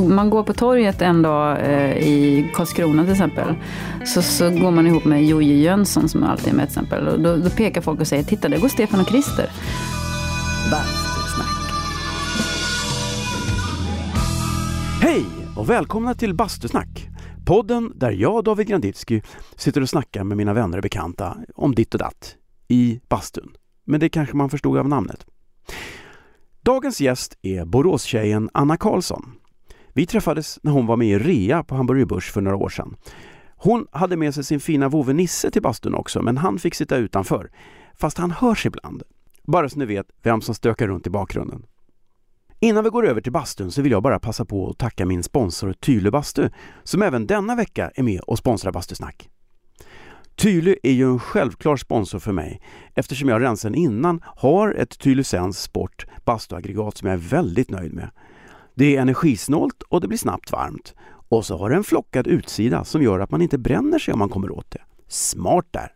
[0.00, 3.54] Man går på torget en dag eh, i Karlskrona till exempel.
[4.04, 7.08] Så, så går man ihop med Jojje Jönsson som alltid är med till exempel.
[7.08, 9.50] Och då, då pekar folk och säger, titta där går Stefan och Christer.
[10.70, 11.72] Bastusnack.
[15.00, 15.24] Hej
[15.56, 17.08] och välkomna till Bastusnack!
[17.46, 19.20] Podden där jag, David Granditsky,
[19.56, 22.36] sitter och snackar med mina vänner och bekanta om ditt och datt
[22.68, 23.50] i bastun.
[23.84, 25.26] Men det kanske man förstod av namnet.
[26.62, 29.32] Dagens gäst är Boråstjejen Anna Karlsson.
[29.96, 32.96] Vi träffades när hon var med i rea på Hamburger Börs för några år sedan.
[33.56, 36.96] Hon hade med sig sin fina vovve Nisse till bastun också, men han fick sitta
[36.96, 37.50] utanför.
[37.94, 39.02] Fast han hörs ibland.
[39.42, 41.62] Bara så ni vet vem som stökar runt i bakgrunden.
[42.60, 45.22] Innan vi går över till bastun så vill jag bara passa på att tacka min
[45.22, 46.48] sponsor Tylö Bastu
[46.82, 49.28] som även denna vecka är med och sponsrar Bastusnack.
[50.36, 52.60] Tylö är ju en självklar sponsor för mig
[52.94, 57.94] eftersom jag redan sedan innan har ett Tylösens Sport bastuaggregat som jag är väldigt nöjd
[57.94, 58.10] med.
[58.74, 60.94] Det är energisnålt och det blir snabbt varmt.
[61.28, 64.18] Och så har det en flockad utsida som gör att man inte bränner sig om
[64.18, 64.80] man kommer åt det.
[65.08, 65.92] Smart där!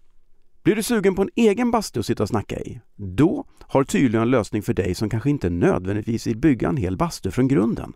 [0.62, 2.80] Blir du sugen på en egen bastu att sitta och snacka i?
[2.96, 6.96] Då har Tylö en lösning för dig som kanske inte nödvändigtvis vill bygga en hel
[6.96, 7.92] bastu från grunden.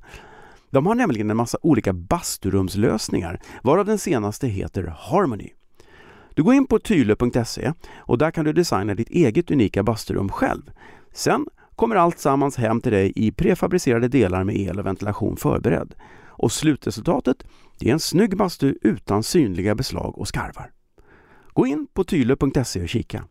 [0.70, 5.48] De har nämligen en massa olika basturumslösningar, varav den senaste heter Harmony.
[6.34, 10.70] Du går in på tylö.se och där kan du designa ditt eget unika basturum själv.
[11.12, 15.94] Sen kommer allt sammans hem till dig i prefabricerade delar med el och ventilation förberedd.
[16.26, 17.44] Och slutresultatet
[17.78, 20.72] det är en snygg bastu utan synliga beslag och skarvar.
[21.52, 23.24] Gå in på tylö.se och kika.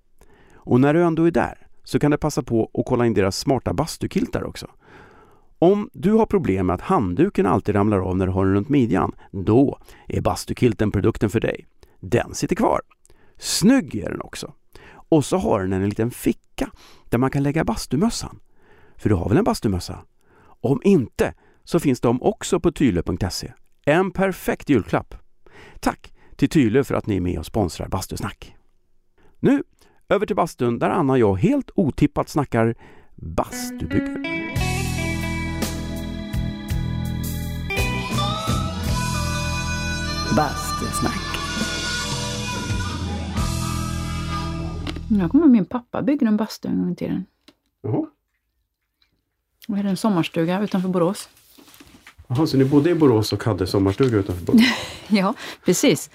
[0.56, 3.38] Och när du ändå är där så kan du passa på att kolla in deras
[3.38, 4.67] smarta bastukiltar också.
[5.59, 8.69] Om du har problem med att handduken alltid ramlar av när du har den runt
[8.69, 11.67] midjan, då är bastukilten produkten för dig.
[12.00, 12.81] Den sitter kvar.
[13.38, 14.53] Snygg är den också.
[15.09, 16.51] Och så har den en liten ficka
[17.09, 18.40] där man kan lägga bastumössan.
[18.98, 20.00] För du har väl en bastumössa?
[20.62, 23.53] Om inte så finns de också på tylö.se.
[23.86, 25.16] En perfekt julklapp!
[25.80, 28.56] Tack till Tylö för att ni är med och sponsrar Bastusnack.
[29.40, 29.63] Nu
[30.09, 32.75] över till bastun där Anna och jag helt otippat snackar
[33.16, 34.41] bastubygge.
[40.36, 41.31] Bastusnack.
[45.20, 47.26] Jag kommer ihåg min pappa byggde en bastu en gång i tiden.
[47.82, 48.06] Jaha.
[49.68, 51.30] Vi hade en sommarstuga utanför Borås.
[52.28, 54.62] Jaha, så ni bodde i Borås och hade sommarstuga utanför Borås?
[55.08, 55.34] Ja,
[55.66, 56.10] precis.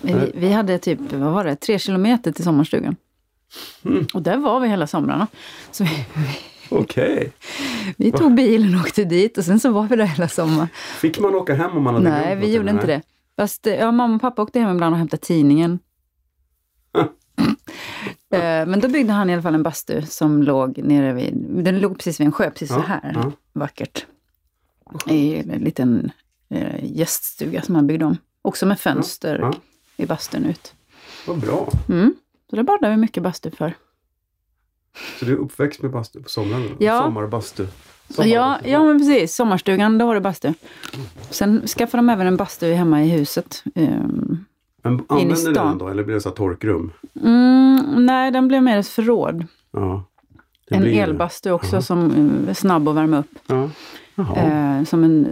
[0.00, 2.96] Vi, vi hade typ, vad var det, tre kilometer till sommarstugan.
[3.84, 4.06] Mm.
[4.14, 5.26] Och där var vi hela somrarna.
[5.70, 6.04] Så vi,
[6.68, 7.32] Okej.
[7.96, 10.68] vi tog bilen och åkte dit och sen så var vi där hela sommaren.
[11.00, 13.02] Fick man åka hem om man hade Nej, vi gjorde inte det.
[13.36, 15.78] Fast eh, ja, mamma och pappa åkte hem ibland och hämtade tidningen.
[18.32, 21.34] Eh, Men då byggde han i alla fall en bastu som låg nere vid,
[21.64, 23.32] den låg precis vid en sjö, precis så Ja, här ja.
[23.52, 24.06] vackert.
[25.06, 26.12] I en liten
[26.50, 28.16] eh, gäststuga som han byggde om.
[28.42, 29.52] Också med fönster Ja,
[29.96, 30.74] i bastun ut.
[31.26, 31.68] Vad bra.
[31.88, 32.14] Mm.
[32.50, 33.74] Så det badade vi mycket bastu för.
[35.18, 36.76] Så du är uppväxt med bastu på sommaren?
[36.80, 37.02] Ja.
[37.02, 37.62] Sommarbastu?
[37.62, 38.68] Ja, Sommarbastu.
[38.70, 39.34] ja, men precis.
[39.34, 40.52] Sommarstugan, då har du bastu.
[41.30, 43.64] Sen skaffade de även en bastu hemma i huset.
[43.74, 44.44] Ehm,
[44.82, 46.92] Men använder ni den då, eller blir det så torkrum?
[47.22, 49.46] Mm, nej, den blev mer ett förråd.
[49.72, 50.04] Ja.
[50.70, 51.82] En blir- elbastu också Ja.
[51.82, 52.12] som
[52.48, 53.30] är snabb att värma upp.
[53.46, 53.68] Ja.
[54.36, 55.22] Eh, som en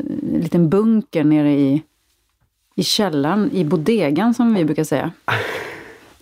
[0.42, 1.82] liten bunker nere i,
[2.75, 5.10] i källaren, i bodegan som vi brukar säga.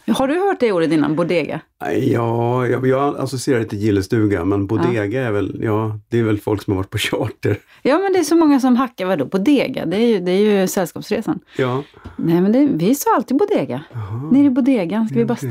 [0.07, 1.61] Har du hört det ordet innan, bodega?
[2.03, 6.39] Ja, jag, jag associerar det till gillestuga, men bodega är väl, ja, det är väl
[6.39, 7.59] folk som har varit på charter.
[7.83, 9.87] Ja, men det är så många som hackar, vadå bodega?
[9.87, 11.41] Det är ju, det är ju Sällskapsresan.
[11.59, 11.83] Ja.
[12.17, 13.85] Nej, men det, vi sa alltid bodega.
[13.93, 14.31] Jaha.
[14.33, 15.47] Nere i bodegan ska vi Ja, basta.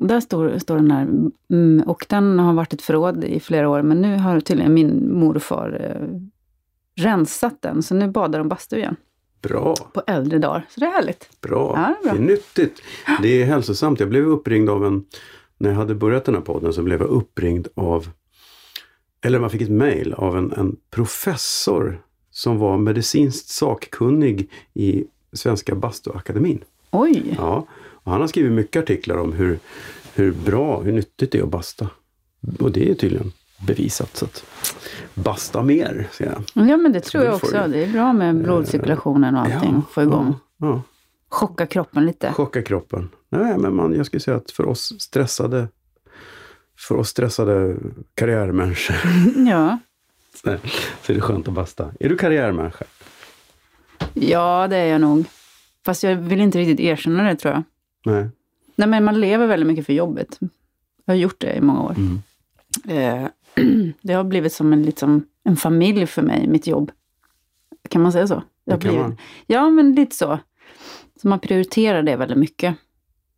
[0.00, 1.02] Där står, står den här.
[1.50, 5.18] Mm, och den har varit ett förråd i flera år, men nu har tydligen min
[5.18, 6.08] morfar eh,
[7.04, 8.96] rensat den, så nu badar de bastu igen.
[9.42, 10.66] Bra, På äldre dagar.
[10.68, 11.28] Så det är härligt.
[11.40, 11.72] bra.
[11.76, 12.12] Ja, det är bra.
[12.12, 12.82] Det är nyttigt.
[13.22, 14.00] Det är hälsosamt.
[14.00, 15.04] Jag blev uppringd av en,
[15.58, 18.10] när jag hade börjat den här podden så blev jag uppringd av,
[19.24, 25.74] eller man fick ett mejl av en, en professor som var medicinskt sakkunnig i Svenska
[25.74, 26.64] Bastuakademin.
[26.90, 27.34] Oj!
[27.38, 29.58] Ja, och han har skrivit mycket artiklar om hur,
[30.14, 31.88] hur bra, hur nyttigt det är att basta.
[32.60, 33.32] Och det är tydligen
[33.66, 34.16] bevisat.
[34.16, 34.44] Så att
[35.16, 36.68] basta mer, säger jag.
[36.68, 37.56] Ja, men det tror jag också.
[37.66, 39.82] ju- Det är bra med blodcirkulationen och allting.
[39.90, 40.34] Få igång.
[40.56, 40.82] Ja, ja.
[41.28, 42.32] Chocka kroppen lite.
[42.32, 43.08] Chocka kroppen.
[43.28, 45.68] Nej, men man, jag skulle säga att för oss stressade
[46.78, 47.76] för oss stressade
[48.14, 48.96] karriärmänniskor
[49.48, 49.78] Ja.
[50.34, 50.56] så
[51.02, 51.90] så är det skönt att basta.
[52.00, 52.84] Är du karriärmänniska?
[54.14, 55.24] ja, det är jag nog.
[55.84, 57.62] Fast jag vill inte riktigt erkänna det tror jag.
[58.14, 58.28] Nej.
[58.76, 60.38] Nej, men man lever väldigt mycket för jobbet.
[61.04, 61.94] Jag har gjort det i många år.
[61.96, 62.22] Mm.
[62.88, 63.28] Eh,
[64.02, 66.90] det har blivit som en, liksom, en familj för mig, mitt jobb.
[67.90, 68.42] Kan man säga så?
[68.64, 69.16] Det kan blivit- man.
[69.46, 70.38] Ja, men lite så.
[71.22, 72.74] Så man prioriterar det väldigt mycket.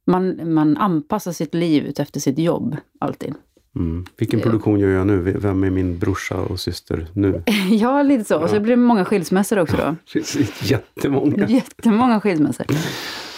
[0.06, 3.34] Man, man anpassar sitt liv ut efter sitt jobb, alltid.
[3.76, 4.04] Mm.
[4.16, 5.18] Vilken produktion gör jag nu?
[5.18, 7.42] Vem är min brorsa och syster nu?
[7.70, 8.38] Ja, lite så.
[8.40, 8.60] Och så Ja.
[8.60, 9.96] blir det många skilsmässor också då.
[10.12, 11.46] Precis, jättemånga.
[11.48, 12.66] Jättemånga skilsmässor.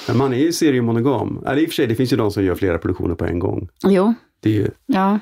[0.09, 1.43] Men man är ju seriemonogam.
[1.47, 3.39] Eller i och för sig, det finns ju de som gör flera produktioner på en
[3.39, 3.69] gång.
[3.85, 5.19] Jo, Det är, ju, ja.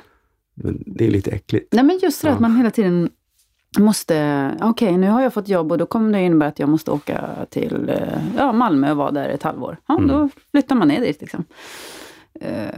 [0.86, 1.72] Det är lite äckligt.
[1.72, 2.34] Nej, men just det Ja.
[2.34, 3.10] att man hela tiden
[3.78, 4.50] måste...
[4.60, 7.28] Okej, nu har jag fått jobb och då kommer det innebära att jag måste åka
[7.50, 9.76] till eh, ja, Malmö och vara där ett halvår.
[9.88, 10.08] Ja, Mm.
[10.08, 11.20] då flyttar man ner dit.
[11.20, 11.44] Liksom.
[12.40, 12.74] Eh,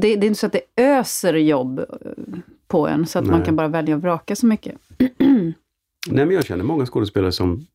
[0.00, 1.84] det är inte så att det öser jobb eh,
[2.68, 3.46] på en, så att man Nej.
[3.46, 4.74] kan bara välja och vraka så mycket.
[6.08, 7.66] Nej, men jag känner många skådespelare som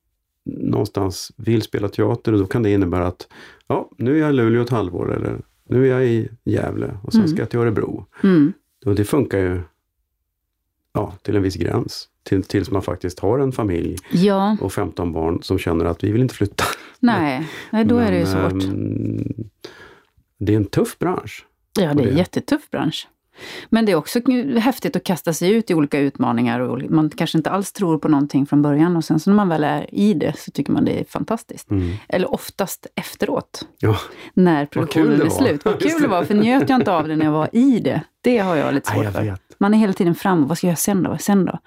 [0.45, 3.27] någonstans vill spela teater och då kan det innebära att
[3.67, 7.11] ja, nu är jag i Luleå ett halvår eller nu är jag i Gävle och
[7.13, 7.31] sen Mm.
[7.31, 8.05] ska jag till Örebro.
[8.23, 8.53] Mm.
[8.86, 9.62] Och det funkar ju
[10.94, 12.07] ja, till en viss gräns.
[12.24, 16.12] Till, tills man faktiskt har en familj Ja, och 15 barn som känner att vi
[16.12, 16.63] vill inte flytta.
[17.00, 18.63] nej, nej då är det ju Men, svårt.
[18.63, 19.33] ehm,
[20.38, 21.45] det är en tuff bransch.
[21.80, 23.07] Ja, det är en jättetuff bransch.
[23.69, 24.19] Men det är också
[24.59, 26.59] häftigt att kasta sig ut i olika utmaningar.
[26.59, 29.49] Och man kanske inte alls tror på någonting från början och sen så när man
[29.49, 31.71] väl är i det så tycker man det är fantastiskt.
[31.71, 31.93] Mm.
[32.09, 33.97] Eller oftast efteråt, Ja.
[34.33, 35.65] när produktionen är slut.
[35.65, 38.01] Vad kul det var, för njöt jag inte av det när jag var i det.
[38.21, 39.38] Det har jag lite svårt för.
[39.57, 40.47] Man är hela tiden fram.
[40.47, 41.17] Vad ska jag göra sen då?
[41.19, 41.59] Sen då?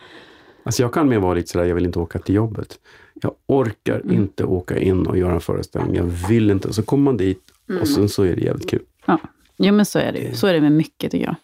[0.65, 2.79] Alltså jag kan mer vara lite sådär, jag vill inte åka till jobbet.
[3.23, 4.17] Jag orkar Mm.
[4.17, 5.97] inte åka in och göra en föreställning.
[5.97, 6.73] Jag vill inte.
[6.73, 7.83] Så kommer man dit Mm.
[7.83, 8.83] och sen så är det jävligt kul.
[9.07, 9.19] Ja,
[9.57, 10.35] jo, men så är det ju.
[10.35, 11.37] Så är det med mycket tycker jag.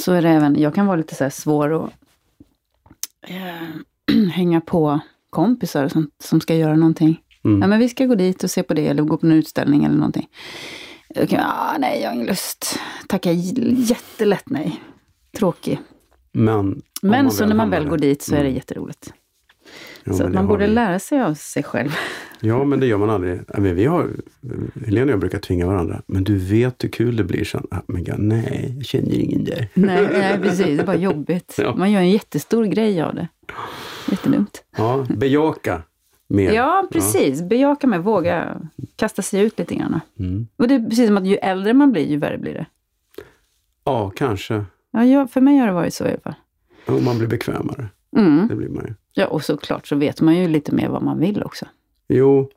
[0.00, 1.90] Så är det även, jag kan vara lite så här svår att
[3.26, 5.00] eh, hänga på
[5.30, 7.20] kompisar sånt, som ska göra någonting.
[7.44, 7.60] Mm.
[7.60, 9.84] Ja, men vi ska gå dit och se på det eller gå på en utställning
[9.84, 10.28] eller någonting.
[11.08, 12.78] Jag kan, ah, nej, jag har ingen lust.
[13.08, 13.30] Tackar
[13.90, 14.82] jättelätt nej.
[15.38, 15.80] Tråkig.
[16.32, 18.54] Men, Men så när man väl går dit så är det Mm.
[18.54, 19.12] jätteroligt.
[20.04, 20.72] Ja, så man borde vi.
[20.74, 21.96] lära sig av sig själv.
[22.40, 23.40] Ja, men det gör man aldrig.
[23.48, 24.08] Ja, Men vi har,
[24.86, 26.02] Helena och jag brukar tvinga varandra.
[26.06, 27.66] Men du vet hur kul det blir sen.
[27.70, 29.68] Ah, Men jag, nej, jag känner ingen där.
[29.74, 30.66] nej, nej, precis.
[30.66, 31.54] Det är bara jobbigt.
[31.58, 31.74] Ja.
[31.76, 33.28] Man gör en jättestor grej av det.
[34.10, 34.64] Jättedumt.
[34.76, 35.82] Ja, bejaka
[36.28, 36.52] mer.
[36.52, 37.42] Ja, precis.
[37.42, 38.60] Bejaka med, våga
[38.96, 40.00] kasta sig ut lite grann.
[40.18, 40.46] Mm.
[40.56, 42.66] Och det är precis som att ju äldre man blir, ju värre blir det.
[43.84, 44.64] Ja, kanske.
[44.92, 46.34] Ja, jag, för mig har det varit så i alla fall.
[46.86, 47.88] Och man blir bekvämare.
[48.16, 48.48] Mm.
[48.48, 48.94] Det blir man ju.
[49.14, 51.66] Ja, och såklart så vet man ju lite mer vad man vill också.
[52.08, 52.50] Jo,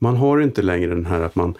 [0.00, 1.54] man har inte längre den här att man...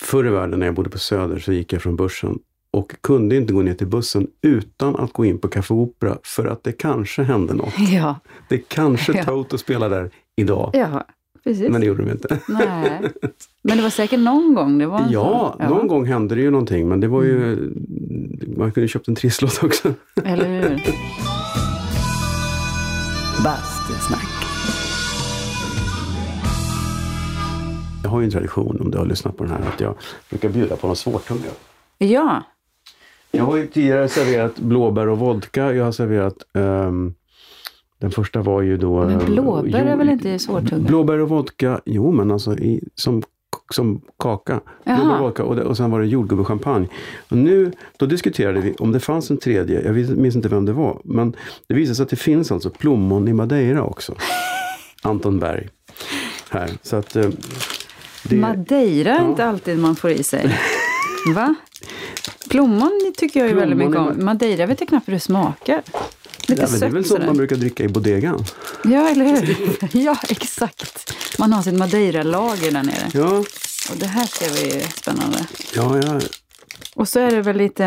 [0.00, 2.38] Förr i världen när jag bodde på Söder så gick jag från börsen
[2.70, 6.46] och kunde inte gå ner till bussen utan att gå in på Café Opera för
[6.46, 7.74] att det kanske hände något.
[7.78, 9.24] Ja, Det kanske Ja.
[9.24, 10.70] Toto spelar där idag.
[10.74, 11.04] ja
[11.44, 11.70] precis.
[11.70, 12.38] Men det gjorde de inte.
[12.48, 13.00] Nej.
[13.62, 15.68] Men det var säkert någon gång det var en Ja, sån.
[15.68, 17.52] någon gång hände det ju någonting men det var ju...
[17.52, 18.54] Mm.
[18.56, 19.94] Man kunde köpt en trisslott också.
[20.24, 20.82] Eller hur?
[23.44, 24.39] Bastusnack.
[28.02, 29.94] Jag har ju en tradition, om du har lyssnat på den här, att jag
[30.30, 31.60] brukar bjuda på något svårtungat.
[31.98, 32.42] Ja,
[33.30, 35.72] Jag har ju tidigare serverat blåbär och vodka.
[35.72, 36.36] Jag har serverat...
[36.54, 37.14] ehm,
[37.98, 39.04] den första var ju då...
[39.04, 40.80] men ehm, blåbär jo, är väl inte svårtuggat?
[40.80, 43.22] Blåbär och vodka, jo men alltså i, som,
[43.72, 44.60] som kaka.
[44.84, 44.96] Jaha.
[44.96, 46.88] Blåbär och, vodka och, det, och sen var det jordgubbechampagne.
[47.30, 49.82] Och nu, då diskuterade vi om det fanns en tredje.
[49.82, 51.00] Jag minns inte vem det var.
[51.04, 54.14] Men det visade sig att det finns alltså plommon i Madeira också.
[55.02, 55.68] Anton Berg.
[56.50, 56.70] Här.
[56.82, 57.16] Så att...
[58.22, 59.28] det, Madeira är Ja.
[59.30, 60.56] inte alltid man får i sig.
[61.34, 61.54] Va?
[62.48, 64.24] Plommon tycker jag ju väldigt mycket om.
[64.24, 65.82] Madeira vet jag knappt hur det smakar.
[66.48, 68.44] Lite ja, men det är väl sött sånt man brukar dricka i bodegan.
[68.84, 69.56] Ja, eller hur?
[70.04, 71.14] Ja, exakt.
[71.38, 73.10] Man har sitt Madeira-lager där nere.
[73.14, 73.38] Ja,
[73.90, 75.46] Och det här ska bli spännande.
[75.74, 76.20] ja, ja.
[76.94, 77.82] Och så är det väl lite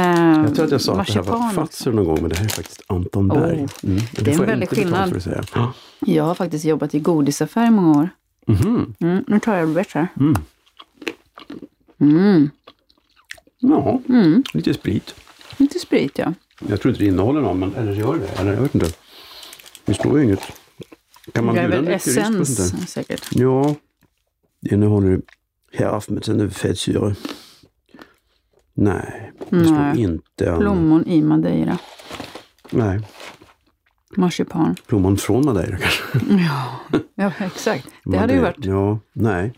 [0.45, 1.67] Jag tror att jag sa att det här var marsipan.
[1.67, 3.67] Fazer någon gång, men det här är faktiskt Anton Oh, Berg.
[3.83, 4.01] Mm.
[4.11, 5.23] det är en väldig skillnad.
[5.55, 5.73] Ja.
[6.05, 8.09] Jag har faktiskt jobbat i godisaffär i många år.
[8.47, 8.95] Mhm.
[8.99, 10.07] Mm, nu tar jag det bättre.
[10.19, 10.35] Mm.
[11.99, 12.49] Mm.
[13.59, 14.43] Ja, Mm.
[14.53, 15.15] lite sprit.
[15.57, 16.33] Lite sprit, ja.
[16.67, 18.27] Jag tror inte det innehåller någon, men eller gör det?
[18.41, 18.89] Eller jag vet inte.
[19.85, 20.41] Det står ju inget.
[21.33, 22.63] Kan man det är bjuda en väl nykterist på sånt där?
[22.65, 23.27] essens säkert.
[23.31, 23.75] Ja,
[24.59, 25.21] det innehåller
[25.73, 27.15] hälften fettsyra.
[28.73, 30.01] Nej, det står Nej.
[30.01, 30.51] inte.
[30.53, 31.77] an- Plommon i Madeira.
[32.69, 32.99] Nej,
[34.17, 34.75] Marsipan.
[34.87, 36.03] plommon från Madeira kanske.
[36.29, 36.79] Ja,
[37.15, 37.87] ja exakt.
[38.03, 38.55] Det hade ju Madeira.
[38.57, 38.65] varit...
[38.65, 39.53] Ja, nej.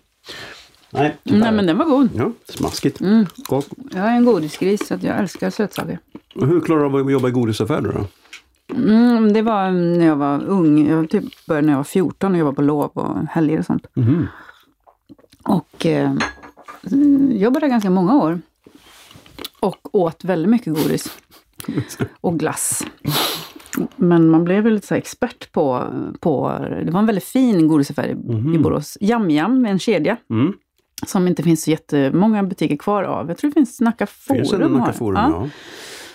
[0.89, 1.39] Nej, tyvärr.
[1.39, 2.09] Nej, men den var god.
[2.15, 3.01] Ja, smaskigt.
[3.01, 3.25] Mm.
[3.91, 5.99] Jag är en godisgris så att jag älskar sötsaker.
[6.35, 8.07] hur klarar du av att jobba i godisaffär då?
[8.75, 10.87] Mm, det var när jag var ung.
[10.89, 13.87] Jag typ började när jag var 14 och jobbade på lov och helger och sånt.
[13.95, 14.27] Mhm.
[15.43, 16.13] Och eh,
[17.29, 18.39] jobbade ganska många år.
[19.59, 21.17] Och åt väldigt mycket godis.
[22.21, 22.83] Och glass.
[23.95, 25.83] Men man blev väl lite så expert på,
[26.19, 26.57] på...
[26.85, 28.53] Det var en väldigt fin godisaffär i, Mhm.
[28.55, 28.97] i Borås.
[29.01, 30.53] Jam, en kedja Mm.
[31.05, 33.27] som inte finns så jättemånga butiker kvar av.
[33.29, 34.37] Jag tror det finns Nacka Forum.
[34.39, 34.93] Finns det Nacka.
[34.93, 35.15] Forum?
[35.15, 35.29] Ja.
[35.31, 35.49] Ja.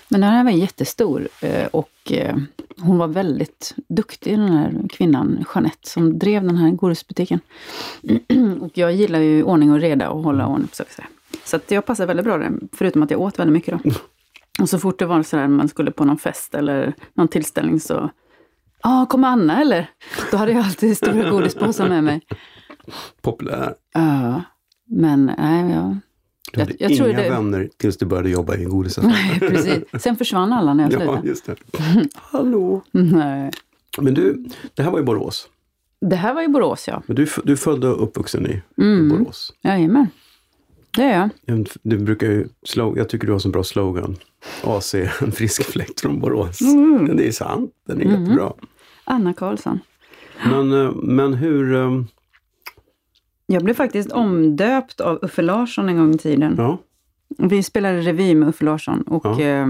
[0.09, 2.37] Men den här var jättestor eh, och eh,
[2.81, 7.41] hon var väldigt duktig den här kvinnan, Jeanette, som drev den här godisbutiken.
[8.61, 11.07] och jag gillar ju ordning och reda och hålla ordning på saker.
[11.45, 13.91] så jag passade väldigt bra där, förutom att jag åt väldigt mycket då.
[14.61, 17.81] Och så fort det var så där man skulle på någon fest eller någon tillställning
[17.81, 18.11] så
[18.83, 19.91] Ja, kommer Anna eller?
[20.31, 22.21] Då hade jag alltid stora godispåsar med mig.
[23.23, 23.75] Populär.
[23.95, 24.43] Ja,
[24.87, 25.97] men nej, ja.
[26.53, 29.09] Du Jag- hade jag inga det- vänner tills du började jobba i en godisaffär.
[29.09, 30.03] Nej, precis.
[30.03, 31.29] Sen försvann alla när jag Ja, slutade.
[31.29, 31.57] just det.
[32.15, 32.83] Hallå!
[32.91, 33.51] Nej.
[33.99, 35.49] Men du, det här var i Borås.
[36.01, 37.03] Det här var i Borås, ja.
[37.07, 39.09] Men du, du är född och uppvuxen i, i Mm.
[39.09, 39.53] Borås.
[39.63, 40.07] Jajamän.
[40.97, 41.69] Det är jag.
[41.83, 42.49] Du brukar ju,
[42.97, 44.17] jag tycker du har så bra slogan.
[44.65, 46.61] AC, en frisk fläkt från Borås.
[46.61, 47.07] Mm.
[47.07, 48.53] Den är sant, den är jättebra.
[49.05, 49.81] Anna Karlsson.
[50.51, 51.75] Men, eh, men hur...
[51.75, 52.03] eh,
[53.47, 56.55] Jag blev faktiskt omdöpt av Uffe Larsson en gång i tiden.
[56.59, 56.79] Ja,
[57.39, 59.41] Vi spelade revy med Uffe Larsson och Ja.
[59.41, 59.67] eh,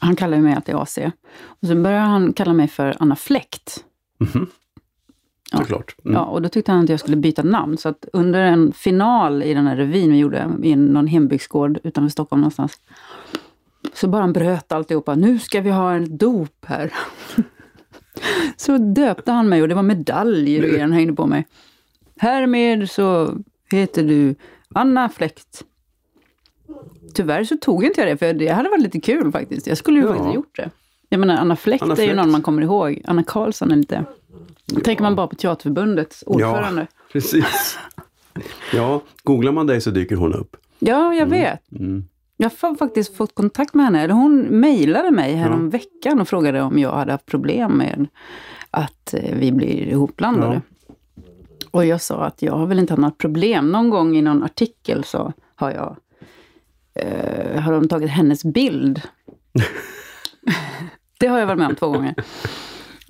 [0.00, 0.98] han kallade mig alltid AC.
[1.42, 3.84] Och så började han kalla mig för Anna Fläkt.
[4.18, 4.40] Ja.
[5.58, 5.94] Såklart.
[6.04, 6.14] Mm.
[6.14, 7.76] Ja, och då tyckte han att jag skulle byta namn.
[7.76, 12.08] Så att under en final i den här revyn vi gjorde i någon hembygdsgård utanför
[12.08, 12.80] Stockholm någonstans.
[13.94, 15.14] Så bara han bröt alltihopa.
[15.14, 16.92] Nu ska vi ha en dop här.
[18.56, 21.46] så döpte han mig och det var medaljer och grejer han hängde på mig.
[22.16, 23.34] Härmed så
[23.72, 24.34] heter du
[24.74, 25.64] Anna Fläkt.
[27.14, 29.66] Tyvärr så tog inte jag det, för det hade varit lite kul faktiskt.
[29.66, 30.08] Jag skulle ju Ja.
[30.08, 30.70] faktiskt ha gjort det.
[31.08, 32.16] Jag menar, Anna Fläkt Anna är ju Fläkt.
[32.16, 33.02] någon man kommer ihåg.
[33.04, 34.04] Anna Karlsson är lite...
[34.84, 36.86] Tänker man bara på Teaterförbundets ordförande.
[37.12, 37.78] Precis.
[38.72, 40.56] Ja, googlar man dig så dyker hon upp.
[40.78, 41.72] Ja, jag vet.
[41.72, 42.04] Mm.
[42.36, 44.02] Jag har faktiskt fått kontakt med henne.
[44.02, 48.06] Eller hon mejlade mig härom veckan och frågade om jag hade haft problem med
[48.70, 50.62] att eh, vi blir ihopblandade.
[51.70, 53.68] Och jag sa att jag har väl inte haft något problem.
[53.72, 55.96] Någon gång i någon artikel så har jag
[56.94, 59.02] eh, har de tagit hennes bild.
[61.18, 62.14] det har jag varit med om två gånger.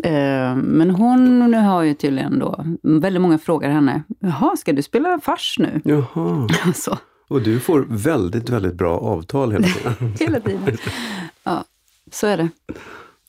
[0.03, 5.21] Eh, men hon har ju tydligen då, väldigt många frågar henne, jaha, ska du spela
[5.21, 5.81] fars nu?
[5.85, 6.49] Jaha.
[6.67, 10.15] Alltså, Och du får väldigt, väldigt bra avtal hela tiden.
[10.21, 10.77] hela tiden.
[11.45, 11.65] Ja,
[12.11, 12.49] så är det.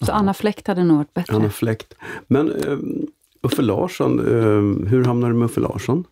[0.02, 1.36] Så Anna Fläkt hade nog varit bättre.
[1.36, 1.94] Anna Fläkt.
[2.28, 3.08] Men um,
[3.42, 6.04] Uffe Larsson, eh, hur hamnade du med Uffe Larsson?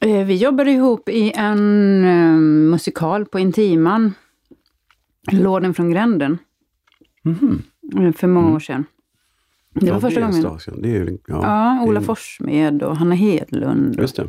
[0.00, 2.36] Vi jobbade ihop i en eh,
[2.70, 4.12] musikal på Intiman.
[5.32, 6.38] Låden från gränden.
[7.98, 8.84] Eh, För många år sedan.
[9.80, 10.82] Det var Ja, första ett gången.
[10.82, 13.96] Det är, ja, Ja, Ola det är- Forssmed och Hanna Hedlund.
[14.00, 14.28] Just det.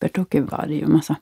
[0.00, 1.16] Bert-Åke Varg och massa.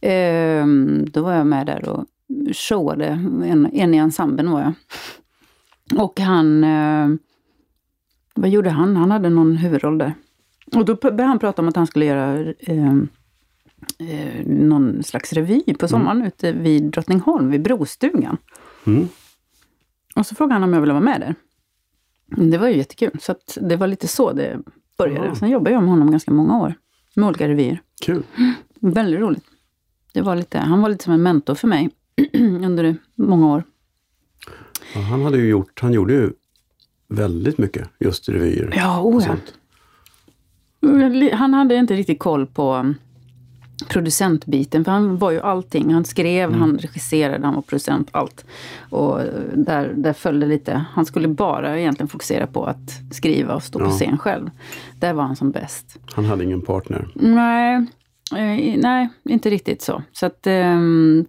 [0.00, 2.04] Ehm, då var jag med där och
[2.52, 3.06] showade.
[3.44, 4.72] En, en i ensemblen var jag.
[6.02, 6.64] Och han...
[6.64, 7.08] Eh,
[8.34, 8.96] vad gjorde han?
[8.96, 10.14] Han hade någon huvudroll där.
[10.76, 12.94] Och då började han prata om att han skulle göra eh,
[13.98, 18.36] eh, någon slags revy på sommaren ute vid Drottningholm, vid Brostugan.
[18.86, 19.08] Mm.
[20.16, 21.34] Och så frågade han om jag ville vara med där.
[22.36, 23.10] Det var ju jättekul.
[23.20, 24.58] Så det var lite så det
[24.98, 25.26] började.
[25.26, 25.34] Ja.
[25.34, 26.74] Sen jobbade jag med honom ganska många år.
[27.14, 27.82] Med olika revyer.
[28.02, 28.22] Kul.
[28.80, 29.44] Väldigt roligt.
[30.12, 31.90] Det var lite, han var lite som en mentor för mig
[32.64, 33.62] under många år.
[34.94, 36.32] Ja, han, hade ju gjort, han gjorde ju
[37.08, 38.72] väldigt mycket just revyer.
[38.76, 39.28] Ja, oh ja.
[39.28, 39.54] sånt.
[41.32, 42.94] Han hade inte riktigt koll på um,
[43.88, 45.92] producentbiten, för han var ju allting.
[45.94, 46.60] Han skrev, Mm.
[46.60, 48.44] han regisserade, han var producent, allt.
[48.90, 49.20] Och
[49.54, 50.84] där, där följde lite.
[50.92, 53.90] Han skulle bara egentligen fokusera på att skriva och stå på Ja.
[53.90, 54.50] scen själv.
[54.98, 55.98] Där var han som bäst.
[56.14, 57.08] Han hade ingen partner.
[57.14, 57.74] Nej,
[58.36, 60.02] eh, nej inte riktigt så.
[60.12, 60.78] Så att, eh,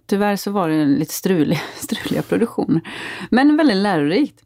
[0.05, 2.81] tyvärr så var det lite strulig, struliga produktioner.
[3.31, 4.39] Men väldigt lärorikt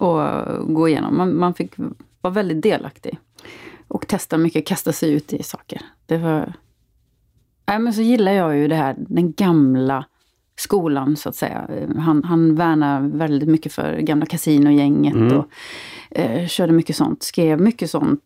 [0.00, 1.16] att gå igenom.
[1.16, 1.72] Man, man fick
[2.20, 3.18] vara väldigt delaktig.
[3.88, 5.82] Och testa mycket, kasta sig ut i saker.
[6.06, 6.52] Det var...
[7.66, 10.04] Nej, men så gillar jag ju det här, den gamla
[10.58, 11.68] skolan så att säga.
[11.98, 15.36] Han, han värnar väldigt mycket för gamla kasinogänget Mm.
[15.36, 15.46] och
[16.10, 17.22] eh, körde mycket sånt.
[17.22, 18.20] Skrev mycket sånt,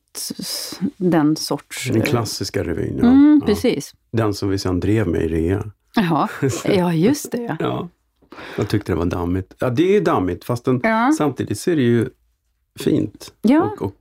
[0.97, 1.89] den sorts...
[1.89, 2.99] Den eh, klassiska revyn.
[3.03, 3.09] Ja.
[3.09, 3.47] Mm, ja.
[3.47, 3.95] precis.
[4.13, 5.65] Den som vi sen drev med i rea.
[5.97, 6.29] Jaha,
[6.65, 7.57] ja just det.
[7.61, 7.89] Ja.
[8.57, 9.55] Jag tyckte det var dammigt.
[9.59, 11.13] Ja, det är dammigt fast den, Ja.
[11.19, 12.09] samtidigt så är det ju
[12.81, 13.33] fint.
[13.43, 13.95] Ja, Och, och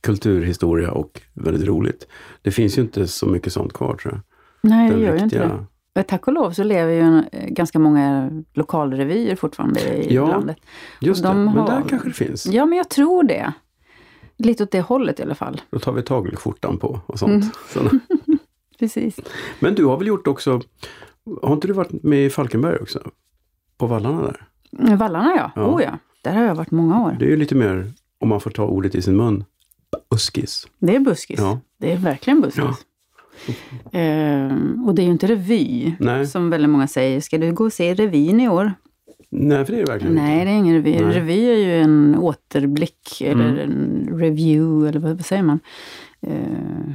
[0.00, 2.06] kulturhistoria och väldigt roligt.
[2.42, 4.20] Det finns ju inte så mycket sånt kvar tror jag.
[4.68, 6.02] Nej det gör ju inte riktiga- det.
[6.02, 10.26] Tack och lov så lever ju eh, ganska många lokalrevyer fortfarande i Ja.
[10.28, 10.56] landet.
[11.00, 12.46] Just De det, men har- där kanske det finns.
[12.46, 13.52] Ja, men jag tror det.
[14.38, 15.60] Lite åt det hållet i alla fall.
[15.70, 17.44] Då tar vi tagelskjortan på och sånt.
[17.76, 18.00] Mm.
[18.78, 19.20] Precis.
[19.60, 20.60] Men du har väl gjort också,
[21.42, 23.10] har inte du varit med i Falkenberg också?
[23.78, 24.96] På vallarna där?
[24.96, 25.66] Vallarna ja, Ja.
[25.66, 25.98] oh ja.
[26.22, 27.16] där har jag varit många år.
[27.18, 29.44] Det är ju lite mer, om man får ta ordet i sin mun,
[30.10, 30.66] buskis.
[30.78, 31.40] Det är buskis.
[31.40, 31.60] Ja.
[31.78, 32.64] Det är verkligen buskis.
[32.64, 32.76] Ja.
[33.92, 36.26] Ehm, och det är ju inte revy, Nej.
[36.26, 37.20] som väldigt många säger.
[37.20, 38.72] Ska du gå och se revyn i år?
[39.30, 41.00] Nej, för det är det verkligen Nej, det är ingen revy.
[41.00, 41.14] Nej.
[41.14, 43.58] Revy är ju en återblick, eller Mm.
[43.58, 45.60] en review, eller vad, säger man?
[46.22, 46.94] Ehm,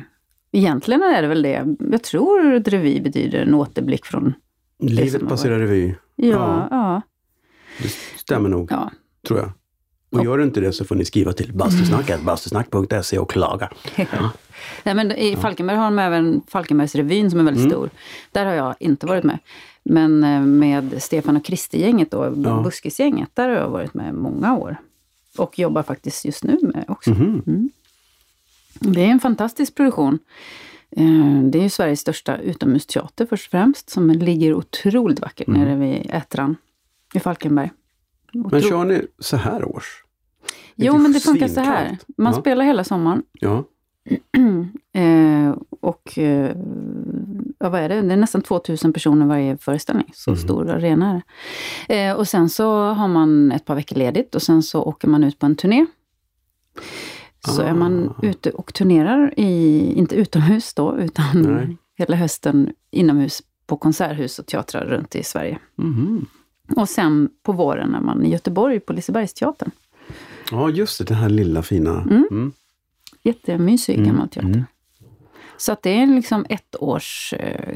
[0.51, 1.65] egentligen är det väl det.
[1.91, 4.33] Jag tror att revy betyder en återblick från...
[4.79, 5.95] Livet passerar revy.
[6.15, 6.67] Ja, Ja.
[6.71, 7.01] ja.
[7.81, 8.91] Det stämmer nog, ja.
[9.27, 9.51] tror jag.
[10.19, 13.69] Och gör inte det så får ni skriva till bastusnacket, bastusnack.se och klaga.
[14.84, 17.72] Nej, men I Falkenberg har de även Falkenbergsrevyn som är väldigt Mm.
[17.72, 17.89] stor.
[18.32, 19.39] Där har jag inte varit med.
[19.84, 22.62] Men eh, med Stefan och Kristi-gänget, då, Ja.
[22.63, 24.75] Buskisgänget, där har jag varit med många år.
[25.38, 27.10] Och jobbar faktiskt just nu med också.
[27.10, 27.70] Mhm.
[28.80, 30.20] Det är en fantastisk produktion.
[30.91, 35.62] Eh, Det är ju Sveriges största utomhusteater först och främst, som ligger otroligt vackert Mm.
[35.62, 36.56] nere vid Ätran
[37.13, 37.72] i Falkenberg.
[38.34, 40.03] Men Otro- kör ni så här års?
[40.75, 41.98] Jo, men det funkar så här.
[42.18, 42.39] Man Ja.
[42.41, 43.24] spelar hela sommaren.
[43.39, 43.63] Ja.
[44.93, 46.55] Eh, och eh,
[47.60, 48.01] ja, vad är det?
[48.01, 50.12] Det är nästan 2000 personer varje föreställning.
[50.13, 50.41] Så Mm.
[50.43, 51.22] stor arena är
[51.88, 52.05] det.
[52.08, 55.24] Eh, och sen så har man ett par veckor ledigt och sen så åker man
[55.24, 55.86] ut på en turné.
[57.48, 58.25] Så är man Ah.
[58.25, 61.77] ute och turnerar, i, inte utomhus då, utan Nej.
[61.98, 65.60] hela hösten inomhus på konserthus och teatrar runt i Sverige.
[65.75, 66.25] Mhm.
[66.75, 69.72] Och sen på våren är man i Göteborg på Lisebergsteatern.
[70.51, 71.03] Ja, just det.
[71.05, 71.91] Den här lilla fina.
[72.01, 72.27] Mm.
[72.31, 72.51] Mm.
[73.24, 74.50] Jättemysig Mm, gammal teater.
[74.50, 74.63] mm.
[75.58, 77.75] Så att det är liksom ett års eh,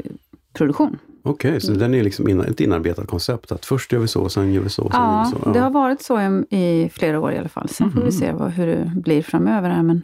[0.54, 0.98] produktion.
[1.24, 1.62] Okej, Mm.
[1.62, 3.52] så den är liksom in, ett inarbetat koncept.
[3.52, 5.52] Att först gör vi så, sen gör vi så, sen Ja, gör vi så.
[5.52, 7.70] det har varit så i, i flera år i alla fall.
[7.70, 9.70] Sen får vi se vad, hur det blir framöver.
[9.70, 9.84] Här.
[9.84, 10.04] Men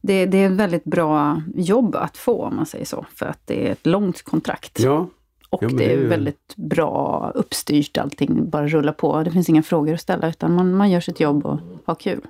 [0.00, 3.06] det, det är ett väldigt bra jobb att få, om man säger så.
[3.14, 4.80] För att det är ett långt kontrakt.
[4.80, 5.08] Ja,
[5.50, 8.50] och ja, det det är är ju- väldigt bra uppstyrt allting.
[8.50, 9.22] Bara rulla på.
[9.22, 12.20] Det finns inga frågor att ställa, utan man, man gör sitt jobb och har kul.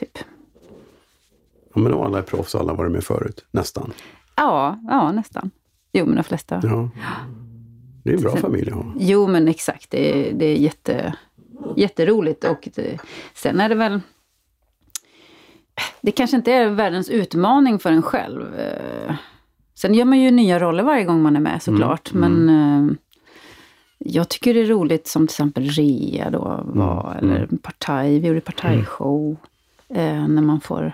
[0.00, 0.18] Typ.
[1.74, 3.44] Ja, men alla är proffs och alla har varit med förut.
[3.50, 3.92] Nästan.
[4.36, 5.50] Ja, ja, nästan.
[5.92, 6.60] Jo, men de flesta.
[6.62, 6.90] Ja.
[8.04, 8.84] Det är en bra Sen- familj att ha.
[8.98, 9.90] Jo, men exakt.
[9.90, 11.14] Det, är- det är jätte,
[11.76, 12.44] jätteroligt.
[12.44, 12.98] Och det,
[13.34, 14.00] sen är det väl...
[16.00, 18.54] Det kanske inte är världens utmaning för en själv.
[18.54, 19.14] Eh,
[19.74, 22.12] Sen gör man ju nya roller varje gång man är med såklart.
[22.14, 22.94] Mm, Men eh,
[23.98, 27.18] jag tycker det är roligt som till exempel Rea då var.
[27.22, 28.18] Mm, Eller Partaj.
[28.20, 29.36] Vi gjorde Partaj-show.
[29.88, 30.92] Eh, när man får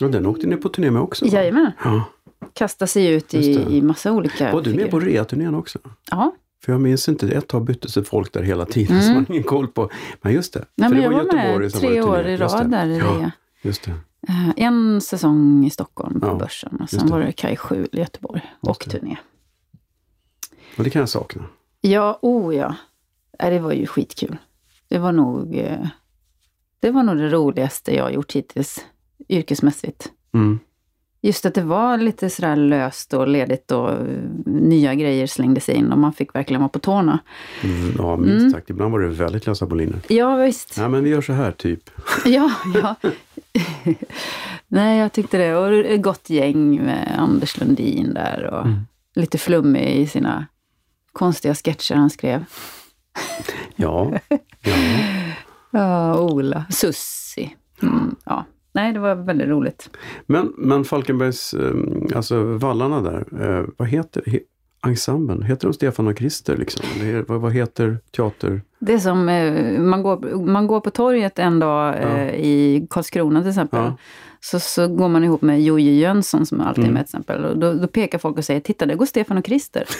[0.00, 1.24] Ja, den åkte ni på turné med också?
[1.24, 1.30] va?
[1.30, 2.04] jajamän, Ja.
[2.52, 5.12] kasta sig ut i, i massa olika Var du med på figurer.
[5.14, 5.78] reaturnén också?
[6.10, 6.34] Ja,
[6.64, 9.02] För jag minns inte, ett tag byttes det folk där hela tiden, Mm.
[9.08, 9.90] så man har ingen koll på.
[10.22, 10.64] Men just det.
[10.74, 12.32] Nej, för men det jag var Göteborg med som tre var år turné.
[12.32, 13.30] i rad där i Ja,
[13.62, 13.90] just det.
[14.28, 17.12] Eh, En säsong i Stockholm på Ja, Börsen och sen det.
[17.12, 19.16] var det Kaj 7 i Göteborg och turné.
[20.76, 21.44] Och det kan jag sakna.
[21.80, 22.74] Ja, oh ja.
[23.38, 24.36] Det var ju skitkul.
[24.88, 25.86] Det var nog eh,
[26.80, 28.84] det var nog det roligaste jag gjort hittills
[29.28, 30.12] yrkesmässigt.
[30.34, 30.58] Mm.
[31.20, 33.90] Just att det var lite sådär löst och ledigt och
[34.46, 37.18] nya grejer slängdes in och man fick verkligen vara på tårna.
[37.64, 38.50] Mm, Ja, minst Mm.
[38.50, 38.70] sagt.
[38.70, 39.98] Ibland var det väldigt lösa boliner.
[40.08, 40.76] Ja, visst.
[40.76, 41.90] Ja, men vi gör så här, typ.
[42.24, 42.94] Ja, ja.
[44.68, 45.56] Nej, jag tyckte det.
[45.56, 48.80] Och ett gott gäng med Anders Lundin där och Mm.
[49.14, 50.46] lite flummig i sina
[51.12, 52.44] konstiga sketcher han skrev.
[53.76, 54.12] Ja.
[54.62, 54.72] ja.
[55.70, 56.64] Ja, Ola.
[56.70, 57.56] Sussi.
[57.82, 58.44] Mm, ja.
[58.72, 59.90] Nej, det var väldigt roligt.
[60.26, 61.72] Men, men Falkenbergs, eh,
[62.16, 63.24] alltså vallarna där,
[63.58, 64.40] eh, vad heter he,
[64.86, 65.42] ensemblen?
[65.42, 66.84] Heter de Stefan och Krister liksom?
[67.02, 68.60] Är, vad, vad heter teater?
[68.78, 72.08] Det är som, eh, man, går, man går på torget en dag Ja.
[72.18, 73.80] eh, i Karlskrona till exempel.
[73.80, 73.96] Ja.
[74.40, 76.94] Så, så går man ihop med Jojje Jönsson som alltid är Mm.
[76.94, 77.44] med till exempel.
[77.44, 79.84] Och då, då pekar folk och säger, titta där går Stefan och Krister.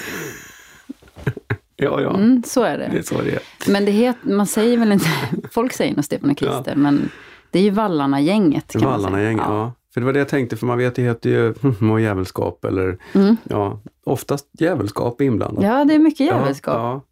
[1.81, 2.15] Ja, ja.
[2.17, 2.99] Mm, så är Det det.
[2.99, 3.73] är så det är.
[3.73, 5.07] Men det het, man säger väl inte,
[5.53, 7.11] folk säger nog Stefan och Krister, men
[7.51, 8.73] det är ju Vallarna-gänget.
[8.73, 9.11] kan man säga.
[9.11, 9.73] Vallarna-gäng, ja.
[9.95, 11.55] För det var det jag tänkte, för man vet det heter ju
[11.93, 13.37] och djävulskap eller Mm.
[13.45, 15.65] ja, oftast djävulskap är inblandat.
[15.65, 16.75] Ja, det är mycket Ja, djävulskap.
[16.77, 17.03] Ja,